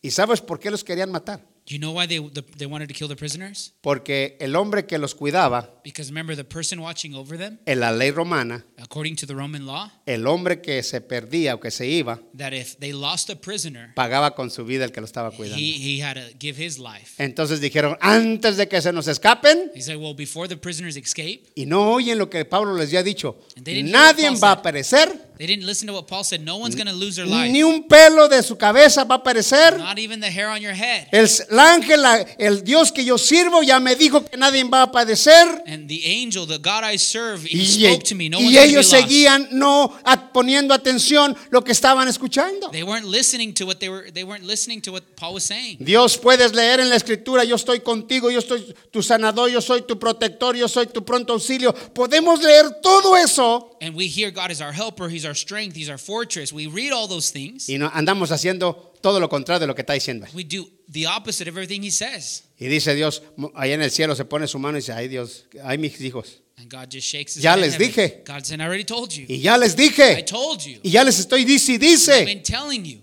[0.01, 1.45] ¿Y sabes por qué los querían matar?
[1.71, 3.73] You know why they, the, they wanted to kill the prisoners?
[3.81, 7.91] Porque el hombre que los cuidaba Because remember, the person watching over them, en la
[7.91, 11.85] ley romana, according to the Roman law, el hombre que se perdía o que se
[11.87, 15.29] iba, that if they lost a prisoner, pagaba con su vida el que lo estaba
[15.29, 15.57] cuidando.
[15.59, 17.13] he, he had to give his life.
[17.23, 21.43] Entonces dijeron, antes de que se nos escapen, He said, well, before the prisoners escape,
[21.55, 24.39] y no oyen lo que Pablo les había dicho, And they didn't hear nadie what
[24.39, 24.63] Paul va a said.
[24.63, 26.43] perecer, they didn't listen to what Paul said.
[26.43, 27.49] No one's going to lose their life.
[27.49, 29.77] ni un pelo de su cabeza va a perecer.
[29.77, 31.07] Not even the hair on your head.
[31.13, 32.03] El, el ángel,
[32.37, 35.63] el Dios que yo sirvo, ya me dijo que nadie va a padecer.
[35.65, 38.27] And the angel, the God I serve, he Y, spoke to me.
[38.27, 39.97] No y ellos seguían no
[40.33, 42.69] poniendo atención lo que estaban escuchando.
[42.71, 44.11] They weren't listening to what they were.
[44.11, 45.77] They weren't listening to what Paul was saying.
[45.79, 49.83] Dios puedes leer en la escritura, yo estoy contigo, yo estoy tu sanador, yo soy
[49.83, 51.73] tu protector, yo soy tu pronto auxilio.
[51.93, 55.07] Podemos leer todo eso And we hear God is our helper.
[55.07, 55.75] He's our strength.
[55.75, 56.51] He's our fortress.
[56.53, 57.67] We read all those things.
[57.69, 60.27] y no, andamos haciendo todo lo contrario de lo que está diciendo.
[60.33, 62.43] We do the opposite of everything He says.
[62.59, 63.21] Y dice Dios,
[63.55, 66.41] allá en el cielo se pone su mano y dice, ay Dios, ay mis hijos.
[66.57, 68.23] And God just shakes His Ya les dije.
[68.25, 69.25] God said, "I already told you.
[69.29, 70.79] Y ya les I dije, told you.
[70.83, 72.25] y ya les estoy dice y I've dice.
[72.25, 72.99] been telling you,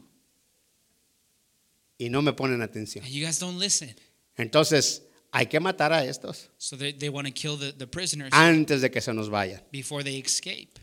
[1.99, 3.03] Y no me ponen atención.
[3.05, 3.95] and you guys don't listen."
[4.37, 5.01] Entonces,
[5.33, 8.83] hay que matar a estos So they, they want to kill the, the prisoners antes
[8.83, 9.62] de que se nos vayan.
[9.72, 10.79] before they escape.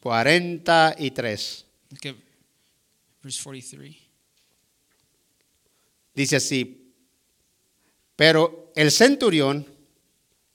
[0.00, 1.66] 43.
[1.90, 2.16] Look at
[3.22, 3.96] verse 43.
[6.14, 6.92] Dice así,
[8.16, 9.66] pero el centurión,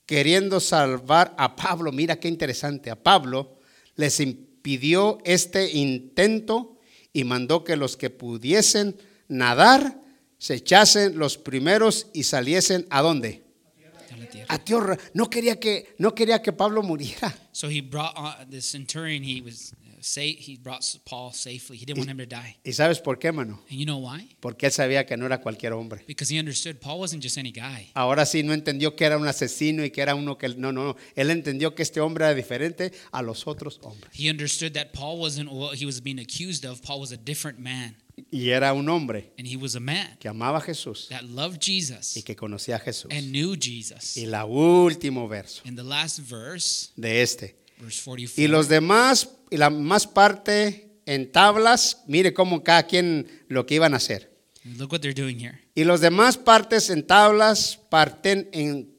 [0.06, 3.60] queriendo salvar a Pablo, mira qué interesante, a Pablo,
[3.96, 6.78] les impidió este intento
[7.14, 10.02] y mandó que los que pudiesen nadar
[10.38, 13.45] se echasen los primeros y saliesen a dónde?
[14.16, 14.46] A la tierra.
[14.50, 14.98] A tierra.
[15.14, 17.34] No quería que, no quería que Pablo muriera.
[17.52, 19.24] So he brought uh, the centurion.
[19.24, 21.78] He was uh, sa- He brought Paul safely.
[21.78, 22.58] He didn't want him to die.
[22.64, 23.62] ¿Y sabes por qué, mano?
[23.70, 24.28] And you know why?
[24.40, 26.04] Porque él sabía que no era cualquier hombre.
[26.08, 27.92] Because he understood Paul wasn't just any guy.
[27.94, 30.86] Ahora sí no entendió que era un asesino y que era uno que no, no,
[30.86, 30.96] no.
[31.16, 34.12] Él entendió que este hombre era diferente a los otros hombres.
[34.14, 36.82] He understood that Paul wasn't what he was being accused of.
[36.82, 37.96] Paul was a different man,
[38.32, 41.60] Y era un hombre and he was a man que amaba a Jesús that loved
[41.60, 43.12] Jesus y que conocía a Jesús.
[43.12, 44.16] and knew Jesus.
[44.18, 47.56] Y la último verso the last verse, de este.
[47.78, 48.42] verse 44.
[48.44, 53.76] Y los demás, y la más parte en tablas, mire cómo cada quien lo que
[53.76, 54.32] iban a hacer.
[54.64, 55.60] Look what they're doing here.
[55.76, 58.96] Y los demás partes en tablas parten en,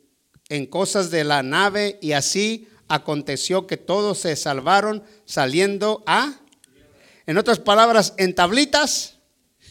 [0.49, 6.39] en cosas de la nave y así aconteció que todos se salvaron saliendo a,
[7.27, 9.18] en otras palabras, en tablitas.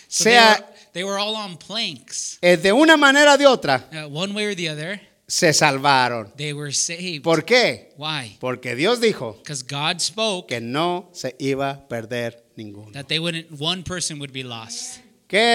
[0.10, 2.38] So they, sea were, they were all on planks.
[2.42, 6.32] eh, de una manera o de otra, Uh, one way or the other, se salvaron.
[6.38, 7.24] they were saved.
[7.24, 7.94] ¿Por qué?
[7.98, 8.38] Why?
[8.40, 12.94] Porque Dios dijo God spoke que no se iba a perder ninguno.
[12.94, 13.48] that they wouldn't.
[13.60, 15.00] One person would be lost.
[15.28, 15.46] ¿Qué